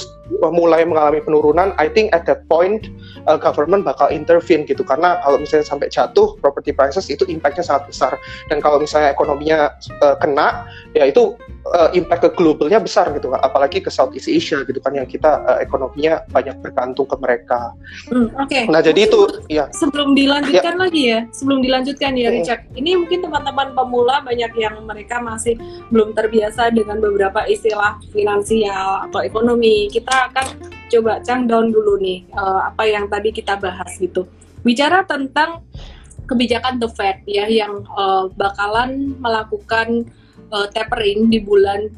[0.51, 2.91] mulai mengalami penurunan, I think at that point
[3.31, 7.87] uh, government bakal intervene gitu karena kalau misalnya sampai jatuh property prices itu impactnya sangat
[7.87, 8.13] besar
[8.51, 9.71] dan kalau misalnya ekonominya
[10.03, 11.39] uh, kena ya itu
[11.71, 15.57] uh, impact ke globalnya besar gitu apalagi ke Southeast Asia gitu kan yang kita uh,
[15.63, 17.73] ekonominya banyak bergantung ke mereka.
[18.11, 18.51] Hmm, Oke.
[18.51, 18.63] Okay.
[18.67, 19.71] Nah jadi itu ya.
[19.73, 20.79] Sebelum dilanjutkan ya.
[20.79, 22.35] lagi ya, sebelum dilanjutkan ya hmm.
[22.41, 25.57] Richard, ini mungkin teman-teman pemula banyak yang mereka masih
[25.89, 30.47] belum terbiasa dengan beberapa istilah finansial atau ekonomi, kita akan
[30.89, 34.25] coba cang down dulu nih uh, apa yang tadi kita bahas gitu.
[34.65, 35.63] Bicara tentang
[36.25, 40.09] kebijakan The Fed ya yang uh, bakalan melakukan
[40.53, 41.89] uh, tapering di bulan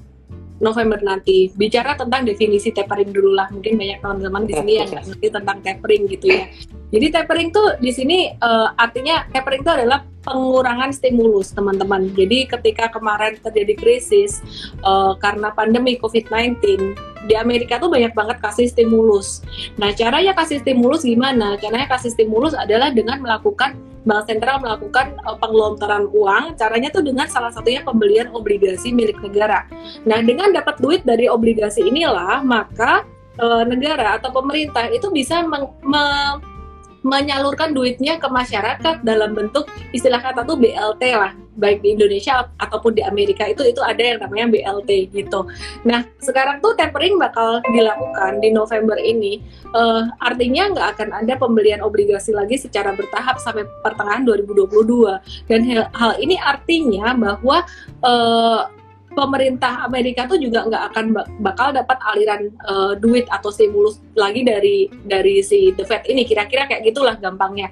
[0.62, 1.50] November nanti.
[1.58, 3.50] Bicara tentang definisi tapering dulu lah.
[3.50, 6.46] Mungkin banyak teman-teman di sini yang nggak ngerti tentang tapering gitu ya.
[6.92, 12.12] Jadi tapering tuh di sini uh, artinya tapering itu adalah pengurangan stimulus teman-teman.
[12.14, 14.44] Jadi ketika kemarin terjadi krisis
[14.84, 16.60] uh, karena pandemi COVID-19
[17.26, 19.40] di Amerika tuh banyak banget kasih stimulus.
[19.80, 21.56] Nah caranya kasih stimulus gimana?
[21.58, 27.30] Caranya kasih stimulus adalah dengan melakukan Bank Sentral melakukan uh, pengelontaran uang, caranya tuh dengan
[27.30, 29.70] salah satunya pembelian obligasi milik negara.
[30.10, 33.06] Nah, dengan dapat duit dari obligasi inilah, maka
[33.66, 36.04] negara atau pemerintah itu bisa meng, me,
[37.02, 42.96] menyalurkan duitnya ke masyarakat dalam bentuk istilah kata tuh BLT lah baik di Indonesia ataupun
[42.96, 45.44] di Amerika itu itu ada yang namanya BLT gitu.
[45.84, 49.44] Nah sekarang tuh tapering bakal dilakukan di November ini
[49.76, 55.62] uh, artinya nggak akan ada pembelian obligasi lagi secara bertahap sampai pertengahan 2022 dan
[55.92, 57.68] hal, ini artinya bahwa
[58.06, 58.81] uh,
[59.12, 61.06] pemerintah Amerika tuh juga nggak akan
[61.44, 66.24] bakal dapat aliran uh, duit atau stimulus lagi dari dari si The Fed ini.
[66.24, 67.70] Kira-kira kayak gitulah gampangnya.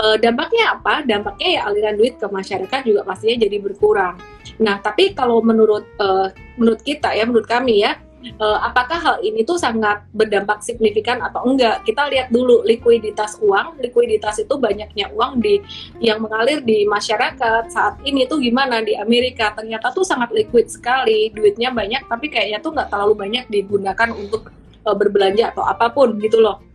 [0.00, 1.04] Uh, dampaknya apa?
[1.04, 4.16] Dampaknya ya aliran duit ke masyarakat juga pastinya jadi berkurang.
[4.64, 8.00] Nah tapi kalau menurut uh, menurut kita ya menurut kami ya
[8.38, 11.82] uh, apakah hal ini tuh sangat berdampak signifikan atau enggak?
[11.86, 15.62] Kita lihat dulu likuiditas uang, likuiditas itu banyaknya uang di
[16.02, 19.54] yang mengalir di masyarakat saat ini tuh gimana di Amerika?
[19.54, 24.50] Ternyata tuh sangat liquid sekali, duitnya banyak tapi kayaknya tuh nggak terlalu banyak digunakan untuk
[24.84, 26.67] uh, berbelanja atau apa pun gitu loh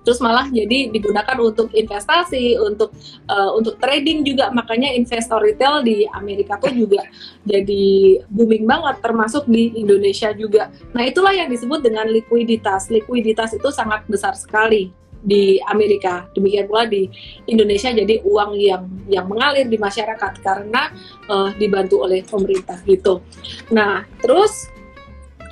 [0.00, 2.92] terus malah jadi digunakan untuk investasi, untuk
[3.28, 7.04] uh, untuk trading juga makanya investor retail di Amerika tuh juga
[7.44, 10.72] jadi booming banget termasuk di Indonesia juga.
[10.96, 12.88] Nah, itulah yang disebut dengan likuiditas.
[12.88, 16.24] Likuiditas itu sangat besar sekali di Amerika.
[16.32, 17.08] Demikian pula di
[17.44, 20.88] Indonesia jadi uang yang yang mengalir di masyarakat karena
[21.28, 23.20] uh, dibantu oleh pemerintah gitu.
[23.68, 24.52] Nah, terus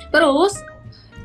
[0.09, 0.57] terus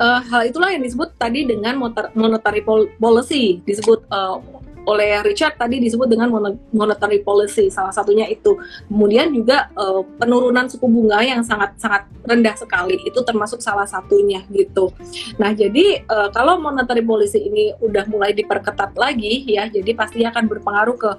[0.00, 1.78] uh, hal itulah yang disebut tadi dengan
[2.14, 2.62] monetary
[2.98, 3.60] policy.
[3.62, 4.40] Disebut uh,
[4.84, 6.28] oleh Richard tadi disebut dengan
[6.72, 8.56] monetary policy salah satunya itu.
[8.88, 14.44] Kemudian juga uh, penurunan suku bunga yang sangat sangat rendah sekali itu termasuk salah satunya
[14.52, 14.92] gitu.
[15.40, 20.44] Nah jadi uh, kalau monetary policy ini udah mulai diperketat lagi ya jadi pasti akan
[20.48, 21.10] berpengaruh ke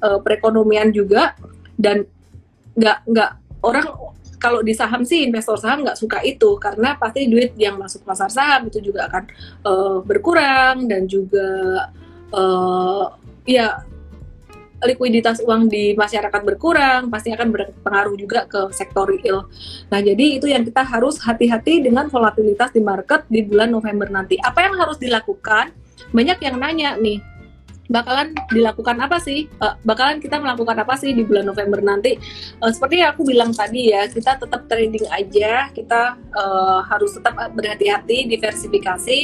[0.00, 1.36] uh, perekonomian juga.
[1.80, 2.04] Dan
[2.76, 3.30] nggak nggak
[3.64, 3.88] orang
[4.40, 8.32] kalau di saham sih investor saham nggak suka itu karena pasti duit yang masuk pasar
[8.32, 9.24] saham itu juga akan
[9.68, 11.48] uh, berkurang dan juga
[12.32, 13.12] uh,
[13.44, 13.84] ya
[14.80, 19.44] likuiditas uang di masyarakat berkurang pasti akan berpengaruh juga ke sektor real.
[19.92, 24.40] Nah jadi itu yang kita harus hati-hati dengan volatilitas di market di bulan November nanti.
[24.40, 25.76] Apa yang harus dilakukan?
[26.16, 27.20] Banyak yang nanya nih
[27.90, 29.50] bakalan dilakukan apa sih?
[29.58, 32.14] Uh, bakalan kita melakukan apa sih di bulan November nanti?
[32.62, 37.34] Uh, seperti yang aku bilang tadi ya, kita tetap trading aja, kita uh, harus tetap
[37.52, 39.18] berhati-hati, diversifikasi.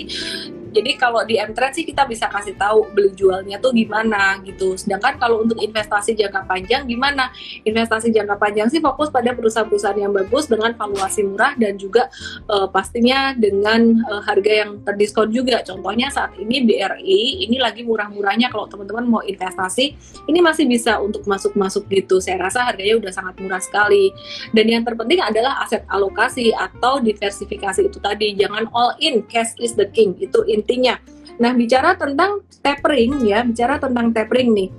[0.76, 4.76] Jadi kalau di M-Trade sih kita bisa kasih tahu beli jualnya tuh gimana gitu.
[4.76, 7.32] Sedangkan kalau untuk investasi jangka panjang gimana?
[7.64, 12.12] Investasi jangka panjang sih fokus pada perusahaan-perusahaan yang bagus dengan valuasi murah dan juga
[12.52, 15.64] uh, pastinya dengan uh, harga yang terdiskon juga.
[15.64, 19.96] Contohnya saat ini BRI ini lagi murah-murahnya kalau teman-teman mau investasi
[20.28, 22.20] ini masih bisa untuk masuk-masuk gitu.
[22.20, 24.12] Saya rasa harganya udah sangat murah sekali.
[24.52, 28.34] Dan yang terpenting adalah aset alokasi atau diversifikasi itu tadi.
[28.34, 30.18] Jangan all in, cash is the king.
[30.18, 30.98] Itu intinya.
[31.38, 34.70] Nah, bicara tentang tapering ya, bicara tentang tapering nih.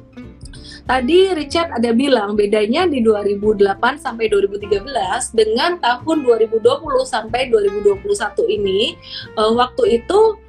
[0.88, 6.63] Tadi Richard ada bilang bedanya di 2008 sampai 2013 dengan tahun 2020
[7.04, 8.08] sampai 2021
[8.47, 8.95] ini
[9.36, 10.39] uh, waktu itu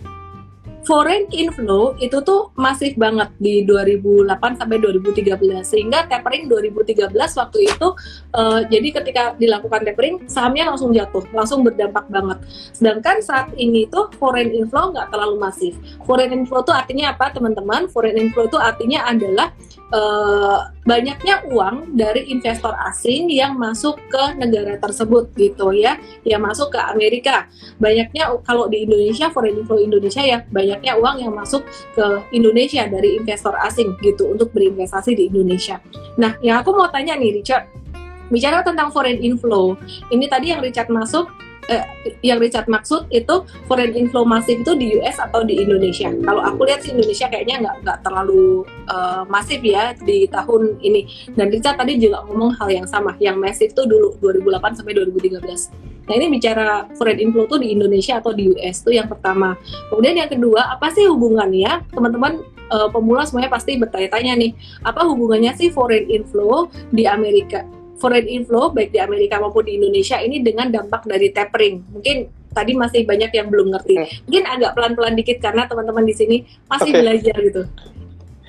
[0.88, 7.88] foreign inflow itu tuh masif banget di 2008 sampai 2013 sehingga tapering 2013 waktu itu
[8.32, 12.40] uh, jadi ketika dilakukan tapering sahamnya langsung jatuh langsung berdampak banget.
[12.72, 15.76] Sedangkan saat ini tuh foreign inflow nggak terlalu masif.
[16.08, 17.92] Foreign inflow tuh artinya apa teman-teman?
[17.92, 19.52] Foreign inflow tuh artinya adalah
[19.92, 26.72] uh, banyaknya uang dari investor asing yang masuk ke negara tersebut gitu ya, yang masuk
[26.72, 27.44] ke Amerika.
[27.76, 31.60] Banyaknya kalau di Indonesia foreign inflow Indonesia ya banyaknya uang yang masuk
[31.92, 35.76] ke Indonesia dari investor asing gitu untuk berinvestasi di Indonesia.
[36.16, 37.68] Nah, yang aku mau tanya nih Richard,
[38.32, 39.76] bicara tentang foreign inflow,
[40.08, 41.28] ini tadi yang Richard masuk
[41.68, 41.84] eh,
[42.24, 46.08] yang Richard maksud itu foreign inflow masif itu di US atau di Indonesia.
[46.10, 51.32] Kalau aku lihat sih Indonesia kayaknya nggak nggak terlalu uh, masif ya di tahun ini.
[51.36, 56.08] Dan Richard tadi juga ngomong hal yang sama, yang masif itu dulu 2008 sampai 2013.
[56.08, 59.54] Nah ini bicara foreign inflow tuh di Indonesia atau di US tuh yang pertama.
[59.92, 61.84] Kemudian yang kedua, apa sih hubungannya?
[61.92, 62.40] Teman-teman
[62.72, 64.50] uh, pemula semuanya pasti bertanya-tanya nih,
[64.88, 67.60] apa hubungannya sih foreign inflow di Amerika?
[67.98, 71.82] Foreign inflow baik di Amerika maupun di Indonesia ini dengan dampak dari tapering.
[71.92, 72.16] Mungkin
[72.54, 73.94] tadi masih banyak yang belum ngerti.
[74.26, 77.00] Mungkin agak pelan-pelan dikit karena teman-teman di sini masih okay.
[77.02, 77.62] belajar gitu.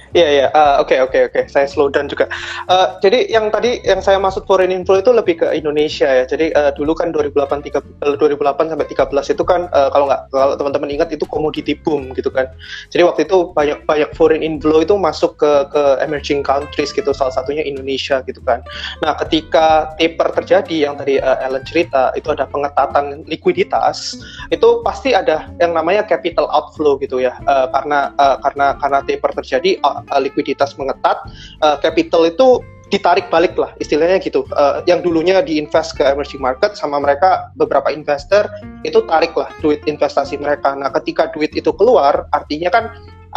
[0.09, 2.25] Iya iya, eh, oke oke oke, saya slow down juga.
[2.65, 6.25] Uh, jadi yang tadi yang saya maksud foreign inflow itu lebih ke Indonesia ya.
[6.25, 10.53] Jadi uh, dulu kan 2008 3, 2008 sampai 13 itu kan uh, kalau nggak kalau
[10.57, 12.49] teman-teman ingat itu commodity boom gitu kan.
[12.89, 17.33] Jadi waktu itu banyak banyak foreign inflow itu masuk ke ke emerging countries gitu, salah
[17.33, 18.65] satunya Indonesia gitu kan.
[19.05, 24.17] Nah ketika taper terjadi yang tadi uh, Ellen cerita itu ada pengetatan likuiditas,
[24.49, 29.31] itu pasti ada yang namanya capital outflow gitu ya, uh, karena uh, karena karena taper
[29.37, 31.17] terjadi uh, likuiditas mengetat,
[31.63, 34.43] uh, capital itu ditarik balik lah istilahnya gitu.
[34.57, 38.49] Uh, yang dulunya diinvest ke emerging market sama mereka beberapa investor
[38.81, 40.73] itu tarik lah duit investasi mereka.
[40.73, 42.85] Nah ketika duit itu keluar, artinya kan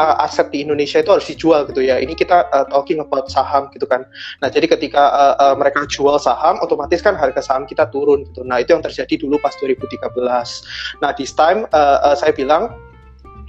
[0.01, 2.01] uh, aset di Indonesia itu harus dijual gitu ya.
[2.01, 4.09] Ini kita uh, talking about saham gitu kan.
[4.41, 8.45] Nah jadi ketika uh, uh, mereka jual saham, otomatis kan harga saham kita turun gitu.
[8.45, 10.01] Nah itu yang terjadi dulu pas 2013.
[11.05, 12.73] Nah this time uh, uh, saya bilang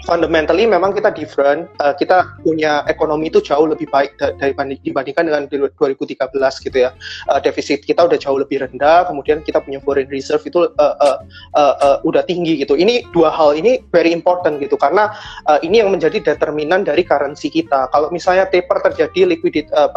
[0.04, 1.68] fundamentally memang kita different.
[1.80, 6.20] Uh, kita punya ekonomi itu jauh lebih baik daripada dibandingkan dengan 2013
[6.64, 6.92] gitu ya.
[7.32, 11.18] Uh, defisit kita udah jauh lebih rendah, kemudian kita punya foreign reserve itu uh, uh,
[11.56, 12.76] uh, uh, udah tinggi gitu.
[12.76, 15.12] Ini dua hal ini very important gitu karena
[15.48, 17.88] uh, ini yang menjadi determinan dari currency kita.
[17.92, 19.90] Kalau misalnya taper terjadi liquidit uh,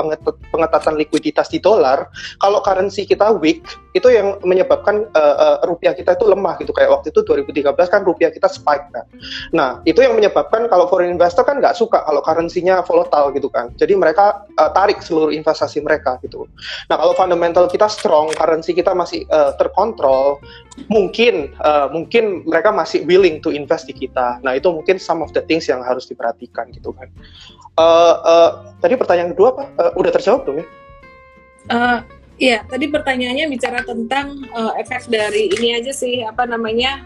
[0.54, 3.66] pengetatan likuiditas di dolar, kalau currency kita weak
[3.96, 6.70] itu yang menyebabkan uh, uh, rupiah kita itu lemah gitu.
[6.76, 9.08] Kayak waktu itu 2013 kan rupiah kita spike kan.
[9.56, 13.72] Nah, itu yang menyebabkan kalau foreign investor kan nggak suka kalau currency-nya volatile gitu kan.
[13.80, 16.44] Jadi mereka uh, tarik seluruh investasi mereka gitu.
[16.92, 20.36] Nah kalau fundamental kita strong, currency kita masih uh, terkontrol,
[20.92, 24.36] mungkin uh, mungkin mereka masih willing to invest di kita.
[24.44, 27.08] Nah itu mungkin some of the things yang harus diperhatikan gitu kan.
[27.80, 28.50] Uh, uh,
[28.84, 29.64] tadi pertanyaan kedua apa?
[29.80, 30.66] Uh, udah terjawab belum ya?
[31.72, 32.00] Uh,
[32.36, 37.00] Iya, tadi pertanyaannya bicara tentang uh, efek dari ini aja sih, apa namanya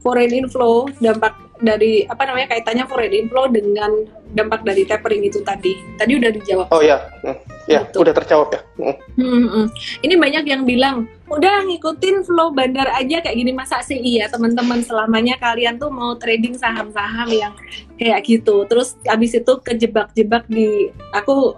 [0.00, 5.76] foreign inflow, dampak dari apa namanya kaitannya foreign inflow dengan dampak dari tapering itu tadi.
[6.00, 6.66] Tadi udah dijawab.
[6.72, 7.36] Oh ya, hmm.
[7.68, 8.02] ya gitu.
[8.02, 8.60] udah terjawab ya.
[8.80, 8.96] Hmm.
[9.20, 9.66] Hmm, hmm.
[10.02, 10.96] Ini banyak yang bilang
[11.28, 16.18] udah ngikutin flow bandar aja kayak gini masa sih iya teman-teman selamanya kalian tuh mau
[16.18, 17.52] trading saham-saham yang
[18.00, 18.64] kayak gitu.
[18.66, 21.54] Terus abis itu kejebak-jebak di aku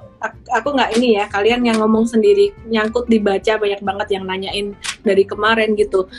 [0.54, 4.74] aku nggak ini ya kalian yang ngomong sendiri nyangkut dibaca banyak banget yang nanyain
[5.06, 6.10] dari kemarin gitu.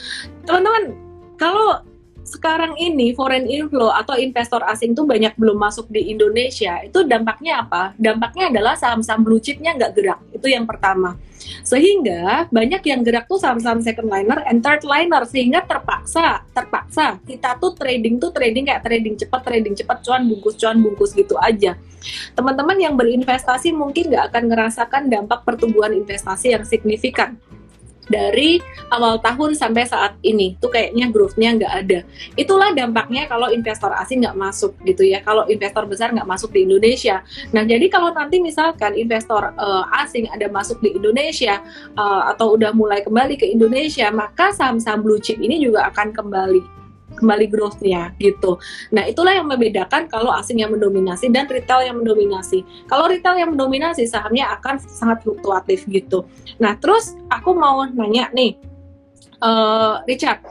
[0.47, 0.95] Teman-teman
[1.38, 1.83] kalau
[2.23, 7.67] sekarang ini foreign inflow atau investor asing tuh banyak belum masuk di Indonesia, itu dampaknya
[7.67, 7.91] apa?
[7.99, 10.19] Dampaknya adalah saham-saham blue chipnya nggak gerak.
[10.32, 11.19] Itu yang pertama.
[11.67, 17.59] Sehingga banyak yang gerak tuh saham-saham second liner and third liner sehingga terpaksa, terpaksa kita
[17.59, 21.76] tuh trading tuh trading kayak trading cepat, trading cepat, cuan bungkus, cuan bungkus gitu aja.
[22.36, 27.36] Teman-teman yang berinvestasi mungkin nggak akan ngerasakan dampak pertumbuhan investasi yang signifikan
[28.12, 28.60] dari
[28.91, 31.99] awal tahun sampai saat ini tuh kayaknya growth-nya nggak ada.
[32.36, 36.68] Itulah dampaknya kalau investor asing nggak masuk gitu ya, kalau investor besar nggak masuk di
[36.68, 37.24] Indonesia.
[37.56, 41.64] Nah jadi kalau nanti misalkan investor uh, asing ada masuk di Indonesia
[41.95, 46.82] uh, atau udah mulai kembali ke Indonesia, maka saham-saham blue chip ini juga akan kembali
[47.16, 48.57] kembali growth-nya gitu.
[48.91, 52.66] Nah, itulah yang membedakan kalau asing yang mendominasi dan retail yang mendominasi.
[52.89, 56.26] Kalau retail yang mendominasi, sahamnya akan sangat fluktuatif gitu.
[56.57, 58.57] Nah, terus aku mau nanya nih,
[59.41, 60.43] uh, Richard,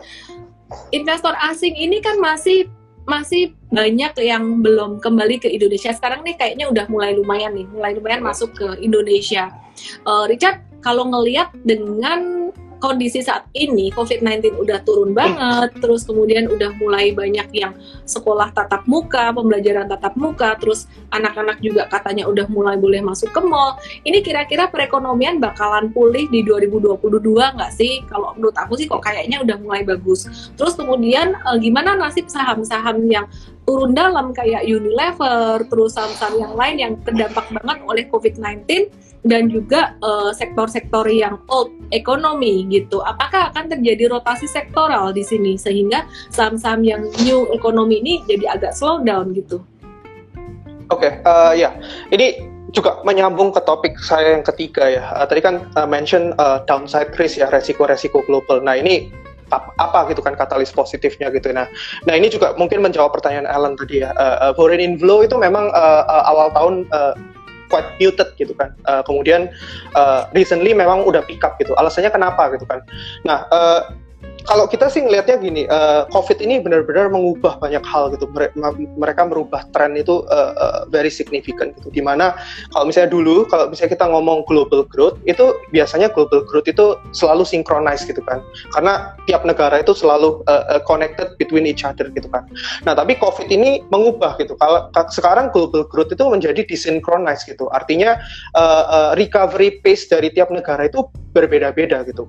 [0.94, 2.68] investor asing ini kan masih
[3.02, 5.90] masih banyak yang belum kembali ke Indonesia.
[5.90, 9.50] Sekarang nih kayaknya udah mulai lumayan nih, mulai lumayan masuk ke Indonesia.
[10.06, 12.41] Uh, Richard, kalau ngelihat dengan
[12.82, 18.82] kondisi saat ini COVID-19 udah turun banget, terus kemudian udah mulai banyak yang sekolah tatap
[18.90, 23.78] muka, pembelajaran tatap muka, terus anak-anak juga katanya udah mulai boleh masuk ke mall.
[24.02, 26.98] Ini kira-kira perekonomian bakalan pulih di 2022
[27.30, 28.02] nggak sih?
[28.10, 30.26] Kalau menurut aku sih kok kayaknya udah mulai bagus.
[30.58, 33.30] Terus kemudian eh, gimana nasib saham-saham yang
[33.62, 38.90] turun dalam kayak Unilever, terus saham-saham yang lain yang terdampak banget oleh COVID-19
[39.22, 42.98] dan juga uh, sektor-sektor yang old economy gitu.
[43.02, 48.74] Apakah akan terjadi rotasi sektoral di sini sehingga saham-saham yang new economy ini jadi agak
[48.74, 49.62] slow down gitu?
[50.90, 51.70] Oke, okay, uh, eh, ya
[52.12, 55.04] ini juga menyambung ke topik saya yang ketiga ya.
[55.14, 58.60] Uh, tadi kan uh, mention uh, downside risk ya, resiko-resiko global.
[58.60, 59.08] Nah ini
[59.52, 61.52] apa gitu kan katalis positifnya gitu.
[61.52, 61.68] Nah,
[62.08, 64.16] nah ini juga mungkin menjawab pertanyaan Alan tadi ya.
[64.16, 67.12] Uh, uh, foreign inflow itu memang uh, uh, awal tahun uh,
[67.72, 68.76] quite muted gitu kan.
[68.84, 69.48] Uh, kemudian
[69.96, 71.72] uh, recently memang udah pick up gitu.
[71.80, 72.84] Alasannya kenapa gitu kan.
[73.24, 73.88] Nah, uh,
[74.46, 78.26] kalau kita sih ngelihatnya gini, uh, COVID ini benar-benar mengubah banyak hal gitu.
[78.98, 81.88] Mereka merubah tren itu uh, uh, very significant gitu.
[81.90, 82.34] Di mana
[82.74, 87.46] kalau misalnya dulu, kalau misalnya kita ngomong global growth, itu biasanya global growth itu selalu
[87.46, 88.42] synchronize gitu kan.
[88.74, 92.46] Karena tiap negara itu selalu uh, uh, connected between each other gitu kan.
[92.82, 94.58] Nah tapi COVID ini mengubah gitu.
[94.58, 97.70] Kalau sekarang global growth itu menjadi desynchronized gitu.
[97.70, 98.18] Artinya
[98.58, 102.28] uh, uh, recovery pace dari tiap negara itu berbeda-beda gitu.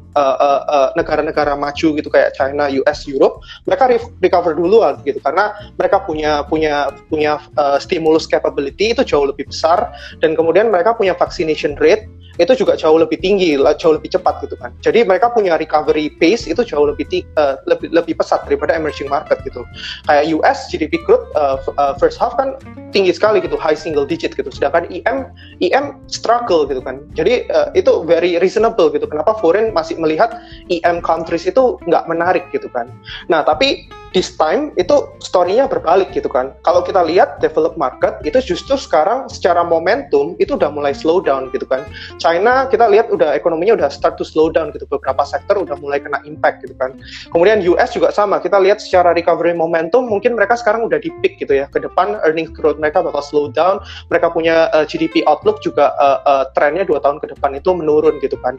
[0.96, 3.88] Negara-negara uh, uh, -negara maju gitu gitu kayak China, US, Europe, mereka
[4.20, 5.24] recover dulu gitu.
[5.24, 9.96] Karena mereka punya punya punya uh, stimulus capability itu jauh lebih besar.
[10.20, 12.04] Dan kemudian mereka punya vaccination rate
[12.42, 14.74] itu juga jauh lebih tinggi, jauh lebih cepat gitu kan.
[14.82, 17.06] Jadi mereka punya recovery pace itu jauh lebih
[17.38, 19.62] uh, lebih lebih pesat daripada emerging market gitu.
[20.10, 22.58] Kayak US GDP growth uh, uh, first half kan
[22.90, 24.50] tinggi sekali gitu, high single digit gitu.
[24.50, 25.30] Sedangkan IM
[25.62, 27.06] IM struggle gitu kan.
[27.14, 29.06] Jadi uh, itu very reasonable gitu.
[29.06, 30.42] Kenapa foreign masih melihat
[30.74, 32.90] IM countries itu nggak menarik gitu kan.
[33.30, 36.54] Nah tapi this time itu story-nya berbalik gitu kan.
[36.64, 41.50] Kalau kita lihat develop market itu justru sekarang secara momentum itu udah mulai slow down
[41.52, 41.84] gitu kan.
[42.24, 44.88] China kita lihat udah ekonominya udah start to slow down gitu.
[44.88, 46.96] Beberapa sektor udah mulai kena impact gitu kan.
[47.36, 48.40] Kemudian US juga sama.
[48.40, 51.68] Kita lihat secara recovery momentum mungkin mereka sekarang udah di peak gitu ya.
[51.68, 53.84] Ke depan earnings growth mereka bakal slow down.
[54.08, 57.76] Mereka punya uh, eh, GDP outlook juga uh, uh, trennya dua tahun ke depan itu
[57.76, 58.56] menurun gitu kan.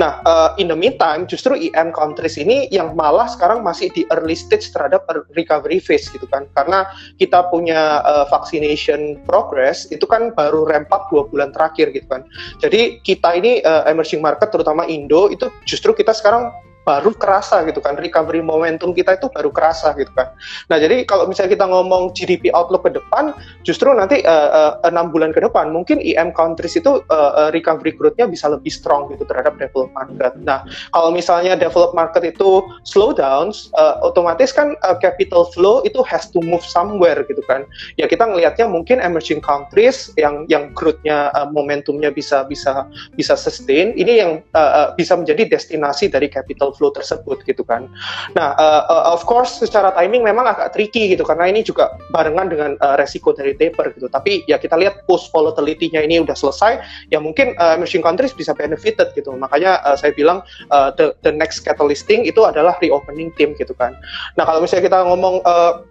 [0.00, 4.32] Nah, uh, in the meantime justru EM countries ini yang malah sekarang masih di early
[4.38, 6.86] stage terhadap terhadap recovery phase gitu kan karena
[7.16, 12.22] kita punya uh, vaccination progress itu kan baru ramp up dua bulan terakhir gitu kan
[12.60, 17.78] jadi kita ini uh, emerging market terutama Indo itu justru kita sekarang baru kerasa gitu
[17.78, 17.94] kan.
[17.98, 20.34] Recovery momentum kita itu baru kerasa gitu kan.
[20.68, 25.14] Nah jadi kalau misalnya kita ngomong GDP outlook ke depan justru nanti uh, uh, 6
[25.14, 29.56] bulan ke depan mungkin EM countries itu uh, recovery growth-nya bisa lebih strong gitu terhadap
[29.56, 30.32] developed market.
[30.42, 36.02] Nah kalau misalnya developed market itu slow down uh, otomatis kan uh, capital flow itu
[36.02, 37.62] has to move somewhere gitu kan.
[37.96, 43.94] Ya kita ngelihatnya mungkin emerging countries yang yang growth-nya uh, momentumnya bisa bisa bisa sustain
[43.94, 47.88] ini yang uh, uh, bisa menjadi destinasi dari capital flow tersebut gitu kan.
[48.34, 52.48] Nah, uh, uh, of course secara timing memang agak tricky gitu karena ini juga barengan
[52.48, 54.08] dengan uh, resiko dari taper gitu.
[54.08, 56.80] Tapi ya kita lihat post volatility-nya ini udah selesai,
[57.12, 59.32] ya mungkin uh, emerging countries bisa benefited gitu.
[59.36, 60.42] Makanya uh, saya bilang
[60.72, 63.94] uh, the the next catalysting itu adalah reopening team gitu kan.
[64.34, 65.84] Nah, kalau misalnya kita ngomong uh,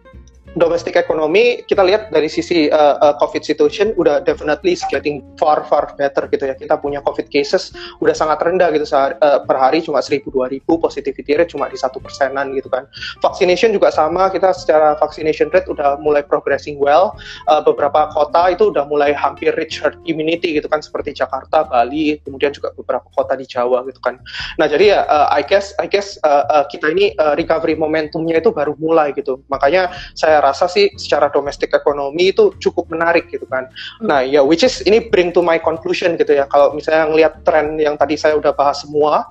[0.59, 5.95] domestic economy kita lihat dari sisi uh, uh, COVID situation udah definitely getting far far
[5.95, 6.55] better gitu ya.
[6.55, 7.71] Kita punya COVID cases
[8.03, 11.79] udah sangat rendah gitu sehari, uh, per hari cuma 1000 2000 positivity rate cuma di
[11.79, 12.83] satu persenan gitu kan.
[13.23, 17.15] Vaccination juga sama kita secara vaccination rate udah mulai progressing well.
[17.47, 22.19] Uh, beberapa kota itu udah mulai hampir reach herd immunity gitu kan seperti Jakarta Bali
[22.27, 24.19] kemudian juga beberapa kota di Jawa gitu kan.
[24.59, 28.43] Nah jadi ya uh, I guess I guess uh, uh, kita ini uh, recovery momentumnya
[28.43, 29.39] itu baru mulai gitu.
[29.47, 33.65] Makanya saya rasa sih secara domestik ekonomi itu cukup menarik gitu kan.
[34.03, 34.07] Hmm.
[34.11, 36.45] Nah ya which is ini bring to my conclusion gitu ya.
[36.51, 39.25] Kalau misalnya ngelihat tren yang tadi saya udah bahas semua,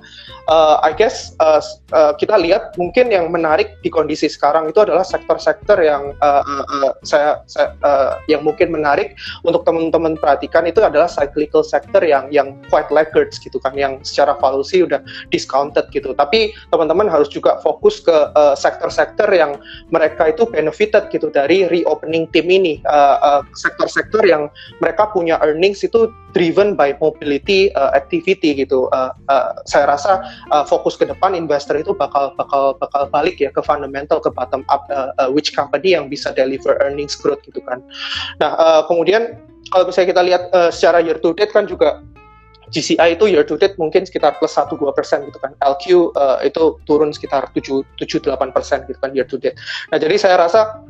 [0.51, 1.61] uh, I guess uh,
[1.95, 6.65] uh, kita lihat mungkin yang menarik di kondisi sekarang itu adalah sektor-sektor yang uh, uh,
[6.67, 9.15] uh, saya, saya uh, yang mungkin menarik
[9.47, 14.35] untuk teman-teman perhatikan itu adalah cyclical sector yang yang quite laggards gitu kan, yang secara
[14.41, 14.99] valuasi udah
[15.31, 16.17] discounted gitu.
[16.17, 18.17] Tapi teman-teman harus juga fokus ke
[18.57, 19.61] sektor sektor-sektor yang
[19.93, 22.85] mereka itu benefited gitu dari reopening tim ini.
[22.85, 24.53] Uh, uh, sektor-sektor yang
[24.85, 28.93] mereka punya earnings itu driven by mobility uh, activity gitu.
[28.93, 30.21] Uh, uh, saya rasa
[30.53, 34.67] uh, fokus ke depan investor itu bakal bakal bakal balik ya ke fundamental ke bottom
[34.69, 37.81] up uh, uh, which company yang bisa deliver earnings growth gitu kan.
[38.43, 39.41] Nah uh, kemudian
[39.71, 42.03] kalau misalnya kita lihat uh, secara year to date kan juga
[42.71, 45.53] GCI itu year to date mungkin sekitar plus 1-2 persen gitu kan.
[45.59, 47.99] LQ uh, itu turun sekitar 7-8
[48.55, 49.59] persen gitu kan year to date.
[49.91, 50.87] Nah jadi saya rasa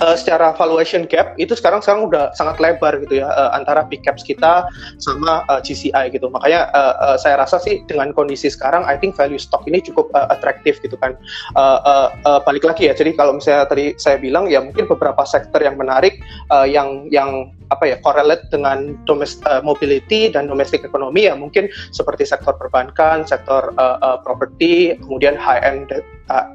[0.00, 4.02] uh, secara valuation gap itu sekarang sekarang udah sangat lebar gitu ya uh, antara big
[4.02, 4.66] caps kita
[4.98, 6.28] sama uh, GCI gitu.
[6.30, 10.10] Makanya uh, uh, saya rasa sih dengan kondisi sekarang I think value stock ini cukup
[10.14, 11.16] uh, atraktif gitu kan.
[11.54, 12.94] Uh, uh, uh, balik lagi ya.
[12.96, 17.50] Jadi kalau misalnya tadi saya bilang ya mungkin beberapa sektor yang menarik uh, yang yang
[17.70, 23.22] apa ya correlate dengan domestic uh, mobility dan domestic ekonomi ya mungkin seperti sektor perbankan,
[23.24, 25.86] sektor uh, uh, properti, kemudian high end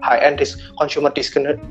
[0.02, 0.40] high end
[0.80, 1.12] consumer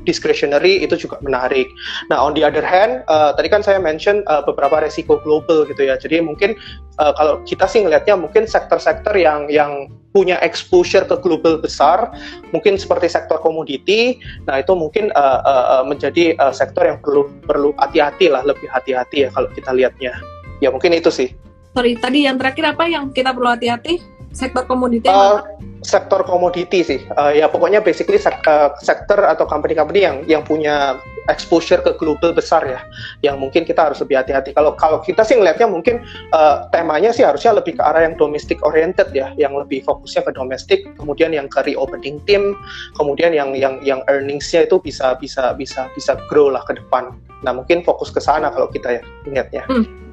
[0.05, 1.67] discretionary itu juga menarik.
[2.09, 5.89] Nah, on the other hand, uh, tadi kan saya mention uh, beberapa resiko global gitu
[5.89, 5.97] ya.
[5.97, 6.55] Jadi mungkin
[7.01, 12.07] uh, kalau kita sih ngelihatnya mungkin sektor-sektor yang yang punya exposure ke global besar,
[12.55, 14.15] mungkin seperti sektor komoditi.
[14.47, 19.27] Nah, itu mungkin uh, uh, menjadi uh, sektor yang perlu perlu hati-hati lah, lebih hati-hati
[19.27, 20.15] ya kalau kita lihatnya.
[20.63, 21.35] Ya mungkin itu sih.
[21.75, 24.14] Sorry, tadi yang terakhir apa yang kita perlu hati-hati?
[24.35, 25.07] Sektor komoditi?
[25.07, 25.39] Uh,
[25.79, 26.99] sektor komoditi sih.
[27.15, 30.99] Uh, ya pokoknya basically sek uh, sektor atau company-company yang yang punya
[31.31, 32.83] exposure ke global besar ya,
[33.23, 34.51] yang mungkin kita harus lebih hati-hati.
[34.51, 36.03] Kalau kalau kita sih ngelihatnya mungkin
[36.35, 40.31] uh, temanya sih harusnya lebih ke arah yang domestic oriented ya, yang lebih fokusnya ke
[40.35, 42.59] domestik, kemudian yang ke reopening team,
[42.99, 47.15] kemudian yang yang yang earningsnya itu bisa bisa bisa bisa grow lah ke depan.
[47.47, 49.63] Nah mungkin fokus ke sana kalau kita ya lihatnya.
[49.71, 50.04] Hmm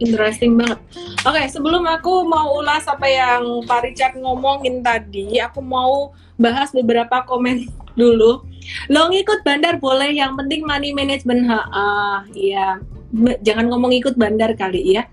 [0.00, 0.80] Interesting banget.
[1.28, 6.72] Oke, okay, sebelum aku mau ulas apa yang Pak Richard ngomongin tadi, aku mau bahas
[6.72, 7.68] beberapa komen
[8.00, 8.40] dulu.
[8.88, 11.44] Lo ngikut bandar boleh, yang penting money management.
[11.52, 12.80] Ha, uh, ya,
[13.44, 15.04] jangan ngomong ikut bandar kali ya.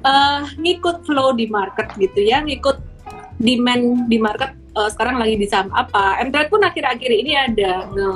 [0.00, 2.80] Uh, ngikut flow di market gitu ya, ngikut
[3.40, 6.16] demand di market uh, sekarang lagi di saham apa.
[6.24, 8.10] Mtrade pun akhir-akhir ini ada nge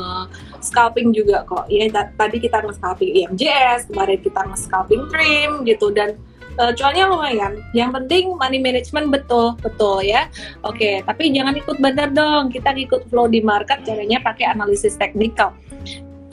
[0.64, 1.68] scalping juga kok.
[1.68, 6.16] Ya tadi kita nge scalping IMJS, kemarin kita nge scalping Trim gitu dan
[6.58, 7.52] uh, cuannya lumayan.
[7.76, 10.26] Yang penting money management betul, betul ya.
[10.64, 12.50] Oke, tapi jangan ikut bandar dong.
[12.50, 15.52] Kita ikut flow di market caranya pakai analisis teknikal.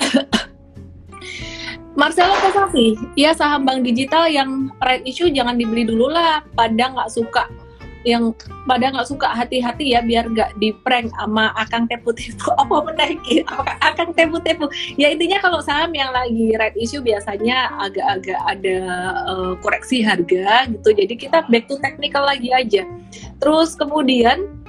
[2.00, 7.12] Marcelo Kosafi, ya saham bank digital yang right issue jangan dibeli dulu lah, pada nggak
[7.12, 7.52] suka
[8.06, 8.34] yang
[8.66, 13.46] pada nggak suka hati-hati ya biar nggak di prank sama akang tepu-tepu apa menaiki
[13.82, 18.78] akang tepu-tepu ya intinya kalau saham yang lagi red issue biasanya agak-agak ada
[19.26, 20.90] uh, koreksi harga gitu.
[20.94, 22.84] Jadi kita back to technical lagi aja.
[23.42, 24.61] Terus kemudian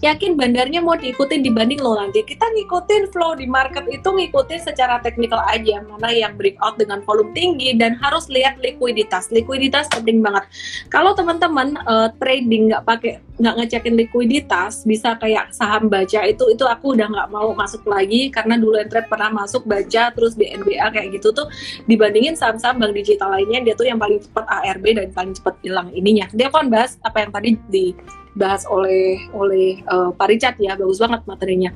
[0.00, 5.00] yakin bandarnya mau diikutin dibanding lo nanti kita ngikutin flow di market itu ngikutin secara
[5.04, 5.84] teknikal aja.
[5.84, 9.28] Mana yang breakout dengan volume tinggi dan harus lihat likuiditas.
[9.28, 10.48] Likuiditas penting banget.
[10.88, 16.64] Kalau teman-teman uh, trading nggak pakai nggak ngecekin likuiditas bisa kayak saham baca itu itu
[16.68, 21.08] aku udah nggak mau masuk lagi karena dulu trade pernah masuk baca terus BNBA kayak
[21.16, 21.48] gitu tuh
[21.88, 25.88] dibandingin saham-saham bank digital lainnya dia tuh yang paling cepat ARB dan paling cepat hilang
[25.96, 26.28] ininya.
[26.36, 27.96] Dia kan bahas apa yang tadi di
[28.34, 31.70] dibahas oleh oleh uh, Pak Richard ya bagus banget materinya.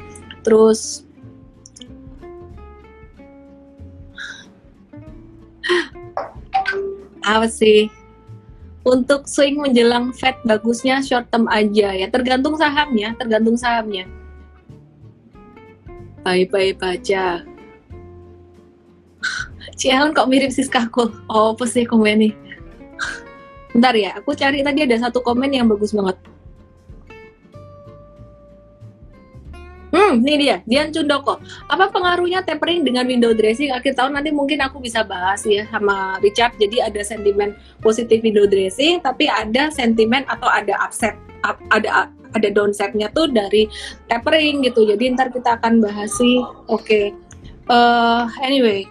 [0.46, 1.02] Terus
[7.24, 7.88] apa sih?
[8.84, 12.06] Untuk swing menjelang Fed bagusnya short term aja ya.
[12.12, 14.04] Tergantung sahamnya tergantung sahamnya.
[16.20, 17.44] Bye bye baca.
[19.74, 22.34] Cian kok mirip Siskaku oh apa sih komen nih
[23.74, 26.14] Bentar ya, aku cari tadi ada satu komen yang bagus banget.
[30.24, 31.36] Ini dia, Dian Cundoko.
[31.68, 36.16] Apa pengaruhnya tapering dengan window dressing akhir tahun nanti mungkin aku bisa bahas ya sama
[36.24, 36.56] Richard.
[36.56, 37.52] Jadi ada sentimen
[37.84, 41.12] positif window dressing, tapi ada sentimen atau ada upset,
[41.44, 43.68] up, ada ada downsetnya tuh dari
[44.08, 44.88] tapering gitu.
[44.88, 46.40] Jadi ntar kita akan bahas sih.
[46.72, 46.80] Oke.
[46.80, 47.06] Okay.
[47.68, 48.84] Uh, anyway,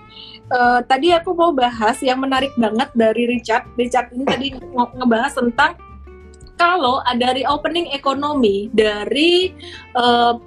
[0.54, 3.66] uh, tadi aku mau bahas yang menarik banget dari Richard.
[3.74, 5.78] Richard ini tadi ngebahas tentang
[6.58, 9.52] kalau ada reopening ekonomi dari
[9.98, 10.38] uh,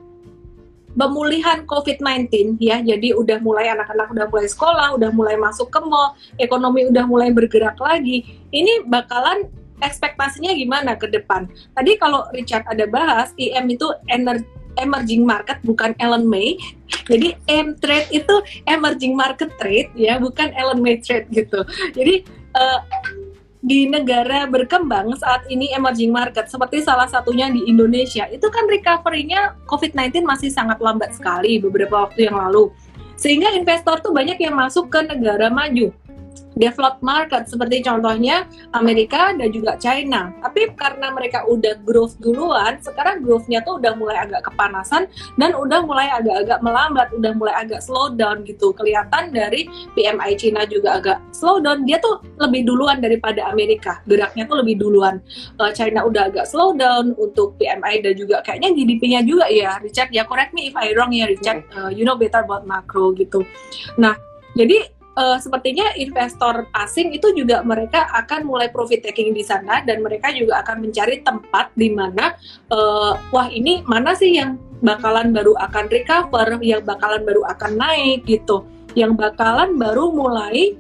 [0.97, 2.81] pemulihan COVID-19 ya.
[2.81, 7.31] Jadi udah mulai anak-anak udah mulai sekolah, udah mulai masuk ke mall, ekonomi udah mulai
[7.31, 8.25] bergerak lagi.
[8.51, 9.47] Ini bakalan
[9.85, 11.47] ekspektasinya gimana ke depan?
[11.77, 16.61] Tadi kalau Richard ada bahas, IM itu energi emerging market bukan Ellen May.
[17.09, 18.35] Jadi M trade itu
[18.69, 21.65] emerging market trade ya, bukan Ellen May trade gitu.
[21.97, 22.81] Jadi uh,
[23.67, 29.59] di negara berkembang saat ini emerging market seperti salah satunya di Indonesia itu kan recovery-nya
[29.67, 32.71] COVID-19 masih sangat lambat sekali beberapa waktu yang lalu.
[33.19, 35.91] Sehingga investor tuh banyak yang masuk ke negara maju
[36.57, 40.33] developed market seperti contohnya Amerika dan juga China.
[40.41, 45.85] Tapi karena mereka udah growth duluan, sekarang growth-nya tuh udah mulai agak kepanasan dan udah
[45.85, 48.73] mulai agak-agak melambat, udah mulai agak slow down gitu.
[48.73, 51.85] Kelihatan dari PMI China juga agak slow down.
[51.85, 54.01] Dia tuh lebih duluan daripada Amerika.
[54.09, 55.21] Geraknya tuh lebih duluan.
[55.61, 60.11] Uh, China udah agak slow down untuk PMI dan juga kayaknya GDP-nya juga ya Richard
[60.11, 61.69] ya correct me if I wrong ya Richard.
[61.77, 63.45] Uh, you know better about macro gitu.
[64.01, 64.17] Nah,
[64.57, 70.05] jadi uh, sepertinya investor asing itu juga mereka akan mulai profit taking di sana dan
[70.05, 72.37] mereka juga akan mencari tempat di mana
[72.71, 78.29] uh, wah ini mana sih yang bakalan baru akan recover, yang bakalan baru akan naik
[78.29, 80.77] gitu, yang bakalan baru mulai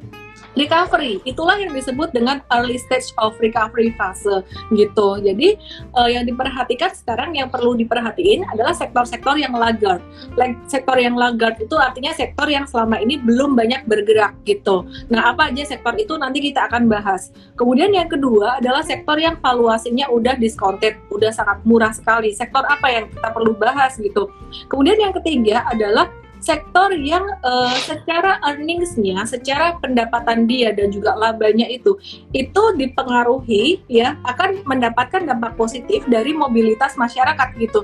[0.57, 1.21] recovery.
[1.29, 4.43] Itulah yang disebut dengan early stage of recovery fase
[4.73, 5.21] gitu.
[5.21, 5.61] Jadi
[5.95, 10.01] uh, yang diperhatikan sekarang yang perlu diperhatiin adalah sektor-sektor yang laggard.
[10.35, 14.89] Like, sektor yang laggard itu artinya sektor yang selama ini belum banyak bergerak gitu.
[15.13, 17.31] Nah, apa aja sektor itu nanti kita akan bahas.
[17.55, 22.33] Kemudian yang kedua adalah sektor yang valuasinya udah discounted, udah sangat murah sekali.
[22.33, 24.33] Sektor apa yang kita perlu bahas gitu.
[24.73, 26.09] Kemudian yang ketiga adalah
[26.47, 31.99] sektor yang uh, secara earningsnya, secara pendapatan dia dan juga labanya itu
[32.31, 37.83] itu dipengaruhi ya akan mendapatkan dampak positif dari mobilitas masyarakat gitu.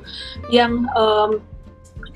[0.55, 1.43] Yang um,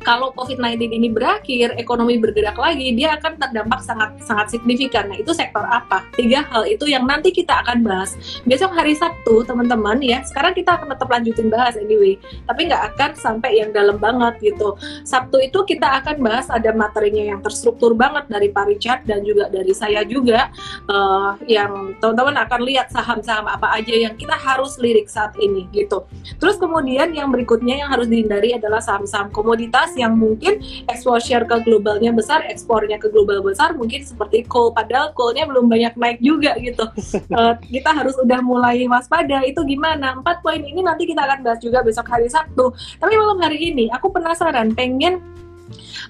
[0.07, 5.11] kalau COVID-19 ini berakhir, ekonomi bergerak lagi, dia akan terdampak sangat sangat signifikan.
[5.11, 6.07] Nah, itu sektor apa?
[6.15, 8.15] Tiga hal itu yang nanti kita akan bahas.
[8.47, 10.23] Besok hari Sabtu, teman-teman ya.
[10.23, 12.15] Sekarang kita akan tetap lanjutin bahas anyway,
[12.47, 14.79] tapi nggak akan sampai yang dalam banget gitu.
[15.03, 19.51] Sabtu itu kita akan bahas ada materinya yang terstruktur banget dari Pak Richard dan juga
[19.51, 20.55] dari saya juga
[20.87, 26.07] uh, yang teman-teman akan lihat saham-saham apa aja yang kita harus lirik saat ini gitu.
[26.39, 32.13] Terus kemudian yang berikutnya yang harus dihindari adalah saham-saham komoditas yang mungkin exposure ke globalnya
[32.13, 36.85] besar, ekspornya ke global besar, mungkin seperti coal, padahal coalnya belum banyak naik juga gitu.
[37.33, 39.43] uh, kita harus udah mulai waspada.
[39.43, 40.17] Itu gimana?
[40.21, 42.71] Empat poin ini nanti kita akan bahas juga besok hari Sabtu.
[43.01, 45.19] Tapi malam hari ini aku penasaran, pengen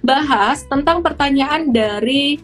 [0.04, 2.36] bahas tentang pertanyaan dari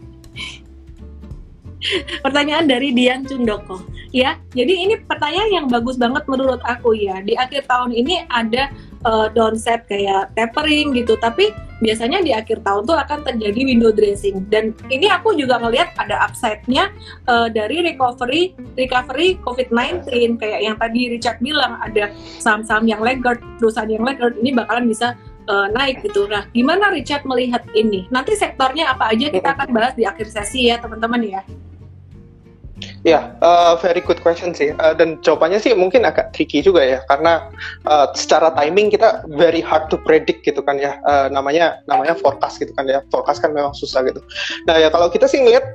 [2.24, 3.82] pertanyaan dari Dian Cundoko
[4.14, 4.38] ya.
[4.55, 7.18] Jadi ini pertanyaan yang bagus banget menurut aku ya.
[7.24, 8.70] Di akhir tahun ini ada
[9.05, 11.50] uh, downset kayak tapering gitu tapi
[11.82, 16.22] biasanya di akhir tahun tuh akan terjadi window dressing dan ini aku juga ngelihat ada
[16.22, 16.94] upside-nya
[17.26, 23.90] uh, dari recovery recovery COVID-19 kayak yang tadi Richard bilang ada saham-saham yang laggard perusahaan
[23.90, 25.18] yang laggard ini bakalan bisa
[25.50, 26.30] uh, naik gitu.
[26.30, 28.07] Nah, gimana Richard melihat ini?
[28.14, 31.42] Nanti sektornya apa aja kita akan bahas di akhir sesi ya, teman-teman ya.
[33.03, 34.70] Ya, uh, very good question sih.
[34.78, 37.50] Uh, dan jawabannya sih mungkin agak tricky juga ya, karena
[37.82, 41.03] uh, secara timing kita very hard to predict gitu kan ya.
[41.03, 43.03] Uh, namanya namanya forecast gitu kan ya.
[43.11, 44.22] Forecast kan memang susah gitu.
[44.70, 45.66] Nah ya kalau kita sih ngeliat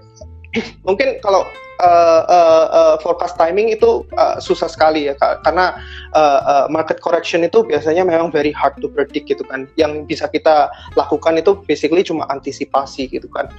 [0.88, 1.44] mungkin kalau
[1.84, 5.78] uh, uh, uh, forecast timing itu uh, susah sekali ya karena
[6.16, 10.26] uh, uh, market correction itu biasanya memang very hard to predict gitu kan yang bisa
[10.32, 13.52] kita lakukan itu basically cuma antisipasi gitu kan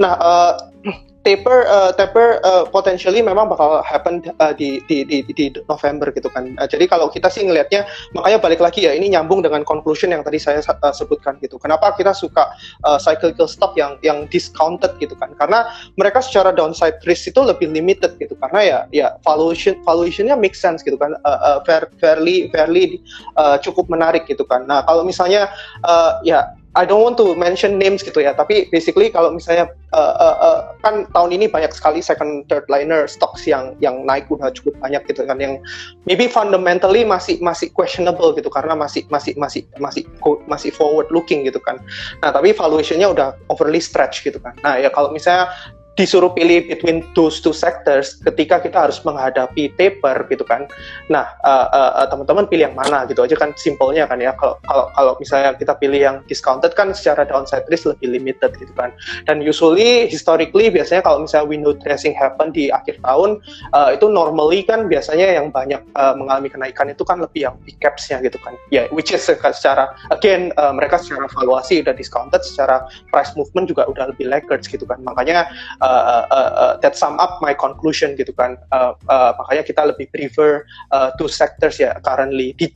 [0.00, 0.52] nah uh,
[1.26, 6.30] taper uh, taper uh, potentially memang bakal happen uh, di, di di di November gitu
[6.30, 6.54] kan.
[6.54, 7.82] Uh, jadi kalau kita sih ngelihatnya
[8.14, 11.58] makanya balik lagi ya ini nyambung dengan conclusion yang tadi saya uh, sebutkan gitu.
[11.58, 12.54] Kenapa kita suka
[12.86, 15.34] uh, cyclical stock yang yang discounted gitu kan?
[15.34, 15.66] Karena
[15.98, 20.86] mereka secara downside risk itu lebih limited gitu karena ya ya valuation valuationnya make sense
[20.86, 21.18] gitu kan.
[21.26, 23.02] Uh, uh, fair, fairly fairly
[23.34, 24.62] uh, cukup menarik gitu kan.
[24.70, 25.50] Nah, kalau misalnya
[25.82, 30.14] uh, ya I don't want to mention names gitu ya, tapi basically kalau misalnya uh,
[30.20, 34.54] uh, uh, kan tahun ini banyak sekali second third liner stocks yang yang naik udah
[34.54, 35.58] cukup banyak gitu kan, yang
[36.06, 40.06] maybe fundamentally masih masih questionable gitu karena masih masih masih masih
[40.46, 41.82] masih forward looking gitu kan.
[42.22, 44.54] Nah tapi valuationnya udah overly stretch gitu kan.
[44.62, 45.50] Nah ya kalau misalnya
[45.96, 50.68] disuruh pilih between those two sectors ketika kita harus menghadapi taper gitu kan.
[51.08, 54.36] Nah, uh, uh, teman-teman pilih yang mana gitu aja kan simpelnya kan ya.
[54.36, 58.70] Kalau kalau kalau misalnya kita pilih yang discounted kan secara downside risk lebih limited gitu
[58.76, 58.92] kan.
[59.24, 63.40] Dan usually historically biasanya kalau misalnya window dressing happen di akhir tahun
[63.72, 67.80] uh, itu normally kan biasanya yang banyak uh, mengalami kenaikan itu kan lebih yang big
[67.80, 68.52] caps-nya gitu kan.
[68.68, 73.72] Ya, yeah, which is secara again uh, mereka secara valuasi udah discounted, secara price movement
[73.72, 75.00] juga udah lebih laggards gitu kan.
[75.00, 75.48] Makanya
[75.80, 78.58] uh, uh, uh, that sum up my conclusion gitu kan.
[78.74, 82.52] Uh, uh, makanya kita lebih prefer uh, two sectors ya currently.
[82.58, 82.72] Di,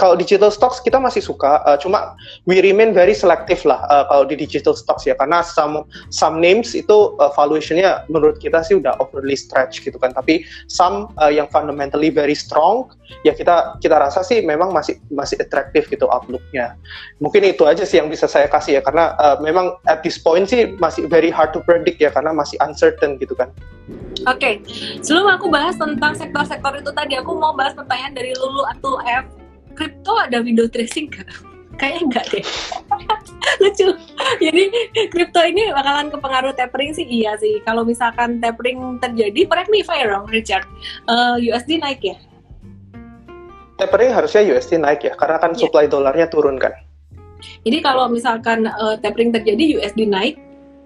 [0.00, 2.16] kalau digital stocks kita masih suka, uh, cuma
[2.48, 6.72] we remain very selective lah uh, kalau di digital stocks ya, karena some some names
[6.72, 11.44] itu uh, valuationnya menurut kita sih udah overly stretch gitu kan, tapi some uh, yang
[11.52, 12.88] fundamentally very strong
[13.28, 16.72] ya kita kita rasa sih memang masih masih atraktif gitu outlooknya.
[17.20, 20.48] Mungkin itu aja sih yang bisa saya kasih ya, karena uh, memang at this point
[20.48, 23.52] sih masih very hard to predict ya, karena masih uncertain gitu kan.
[24.24, 24.54] Oke, okay.
[25.02, 29.41] sebelum aku bahas tentang sektor-sektor itu tadi, aku mau bahas pertanyaan dari Lulu atau F
[29.74, 31.28] kripto ada window tracing gak?
[31.80, 32.44] Kayaknya enggak deh.
[33.62, 33.88] Lucu.
[34.38, 34.64] Jadi
[35.10, 37.58] kripto ini bakalan kepengaruh tapering sih iya sih.
[37.64, 40.68] Kalau misalkan tapering terjadi, correct me if I wrong, Richard.
[41.08, 42.16] Uh, eh, USD naik ya?
[43.80, 45.60] Tapering harusnya USD naik ya, karena kan yeah.
[45.64, 46.70] supply dolarnya turun kan.
[47.66, 50.38] Jadi kalau misalkan uh, tapering terjadi USD naik,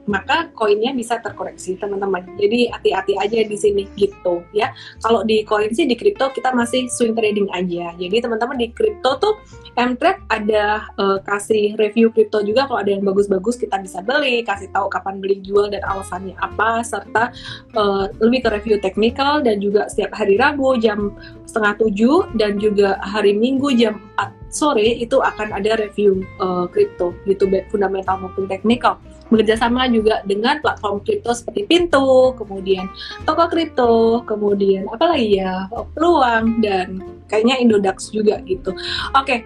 [0.07, 2.24] maka koinnya bisa terkoreksi teman-teman.
[2.38, 4.70] Jadi hati-hati aja di sini gitu ya.
[5.02, 7.92] Kalau di koin sih di kripto kita masih swing trading aja.
[7.98, 9.34] Jadi teman-teman di kripto tuh
[9.76, 14.72] Mtrade ada uh, kasih review kripto juga kalau ada yang bagus-bagus kita bisa beli, kasih
[14.72, 17.28] tahu kapan beli jual dan alasannya apa serta
[17.76, 21.12] uh, lebih ke review teknikal dan juga setiap hari Rabu jam
[21.44, 26.24] setengah tujuh dan juga hari Minggu jam 4 sore itu akan ada review
[26.72, 28.96] kripto uh, gitu baik fundamental maupun teknikal
[29.28, 32.86] bekerja sama juga dengan platform kripto seperti Pintu, kemudian
[33.26, 35.66] toko kripto, kemudian apa lagi ya
[35.98, 38.70] peluang dan kayaknya Indodax juga gitu.
[39.18, 39.38] Oke, okay,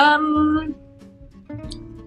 [0.00, 0.72] um,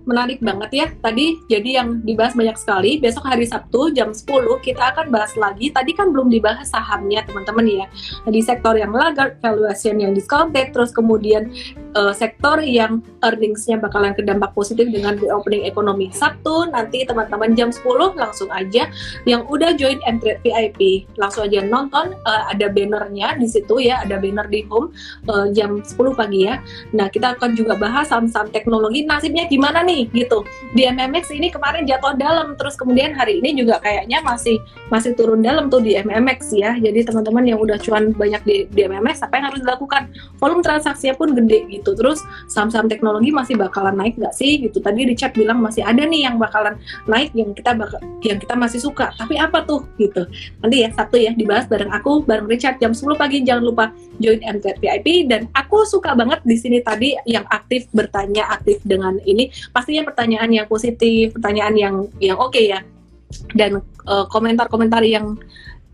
[0.10, 0.88] menarik banget ya.
[0.90, 2.98] Tadi jadi yang dibahas banyak sekali.
[2.98, 4.26] Besok hari Sabtu jam 10
[4.66, 5.70] kita akan bahas lagi.
[5.70, 7.86] Tadi kan belum dibahas sahamnya teman-teman ya.
[8.26, 11.54] Di sektor yang laggard valuation yang discounted terus kemudian
[11.94, 16.74] uh, sektor yang earningsnya bakalan kedampak positif dengan reopening ekonomi Sabtu.
[16.74, 17.86] Nanti teman-teman jam 10
[18.18, 18.90] langsung aja
[19.30, 24.02] yang udah join Mtrade VIP langsung aja nonton uh, ada bannernya di situ ya.
[24.02, 24.90] Ada banner di home
[25.30, 26.58] uh, jam 10 pagi ya.
[26.96, 29.04] Nah kita akan juga bahas saham-saham teknologi.
[29.06, 30.48] Nasibnya gimana nih nih gitu.
[30.72, 35.44] Di MMX ini kemarin jatuh dalam terus kemudian hari ini juga kayaknya masih masih turun
[35.44, 36.80] dalam tuh di MMX ya.
[36.80, 40.08] Jadi teman-teman yang udah cuan banyak di, di MMX apa yang harus dilakukan?
[40.40, 41.92] Volume transaksinya pun gede gitu.
[42.00, 44.64] Terus saham-saham teknologi masih bakalan naik nggak sih?
[44.64, 44.80] Gitu.
[44.80, 48.80] Tadi Richard bilang masih ada nih yang bakalan naik yang kita bakal yang kita masih
[48.80, 49.12] suka.
[49.20, 49.84] Tapi apa tuh?
[50.00, 50.24] Gitu.
[50.64, 53.44] Nanti ya satu ya dibahas bareng aku bareng Richard jam 10 pagi.
[53.44, 53.92] Jangan lupa
[54.22, 59.18] join MZ VIP dan aku suka banget di sini tadi yang aktif bertanya aktif dengan
[59.26, 59.50] ini
[59.80, 62.84] pastinya pertanyaan yang positif, pertanyaan yang yang oke okay ya.
[63.56, 65.40] Dan eh, komentar-komentar uh, yang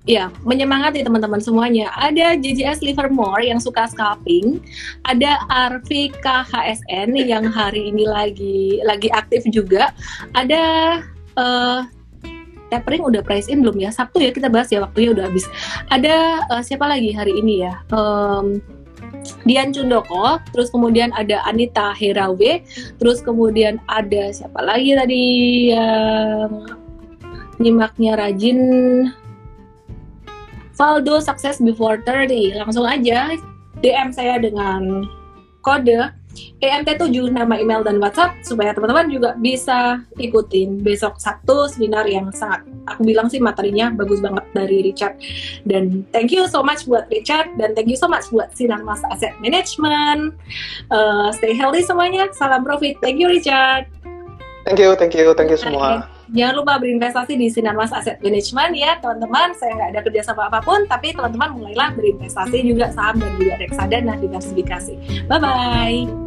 [0.09, 1.93] ya menyemangati teman-teman semuanya.
[1.93, 4.61] Ada JJS Livermore yang suka scalping,
[5.05, 9.93] ada Arvi KHSN yang hari ini lagi lagi aktif juga.
[10.33, 10.63] Ada
[11.37, 11.85] uh,
[12.73, 13.93] tapering udah price in belum ya?
[13.93, 15.45] Sabtu ya kita bahas ya waktunya udah habis.
[15.93, 17.77] Ada uh, siapa lagi hari ini ya?
[17.93, 18.61] Um,
[19.45, 22.61] Dian Cundoko, terus kemudian ada Anita Herawe,
[22.97, 25.23] terus kemudian ada siapa lagi tadi
[25.69, 26.49] yang
[27.61, 28.59] nyimaknya rajin
[30.75, 32.57] Valdo Success Before 30.
[32.59, 33.31] Langsung aja
[33.79, 35.07] DM saya dengan
[35.63, 36.11] kode
[36.59, 40.81] EMT7 nama email dan WhatsApp supaya teman-teman juga bisa ikutin.
[40.81, 45.17] Besok Sabtu seminar yang sangat aku bilang sih materinya bagus banget dari Richard.
[45.65, 49.01] Dan thank you so much buat Richard dan thank you so much buat Sinar Mas
[49.09, 50.37] Asset Management.
[50.89, 52.29] Uh, stay healthy semuanya.
[52.33, 52.97] Salam profit.
[53.01, 53.89] Thank you Richard.
[54.65, 56.09] Thank you thank you thank you semua.
[56.33, 59.53] Jangan lupa berinvestasi di Sinar Mas Asset Management ya teman-teman.
[59.53, 64.17] Saya nggak ada kerjasama apa pun, tapi teman-teman mulailah berinvestasi juga saham dan juga reksadana
[64.17, 64.97] diversifikasi.
[65.29, 66.24] Bye-bye.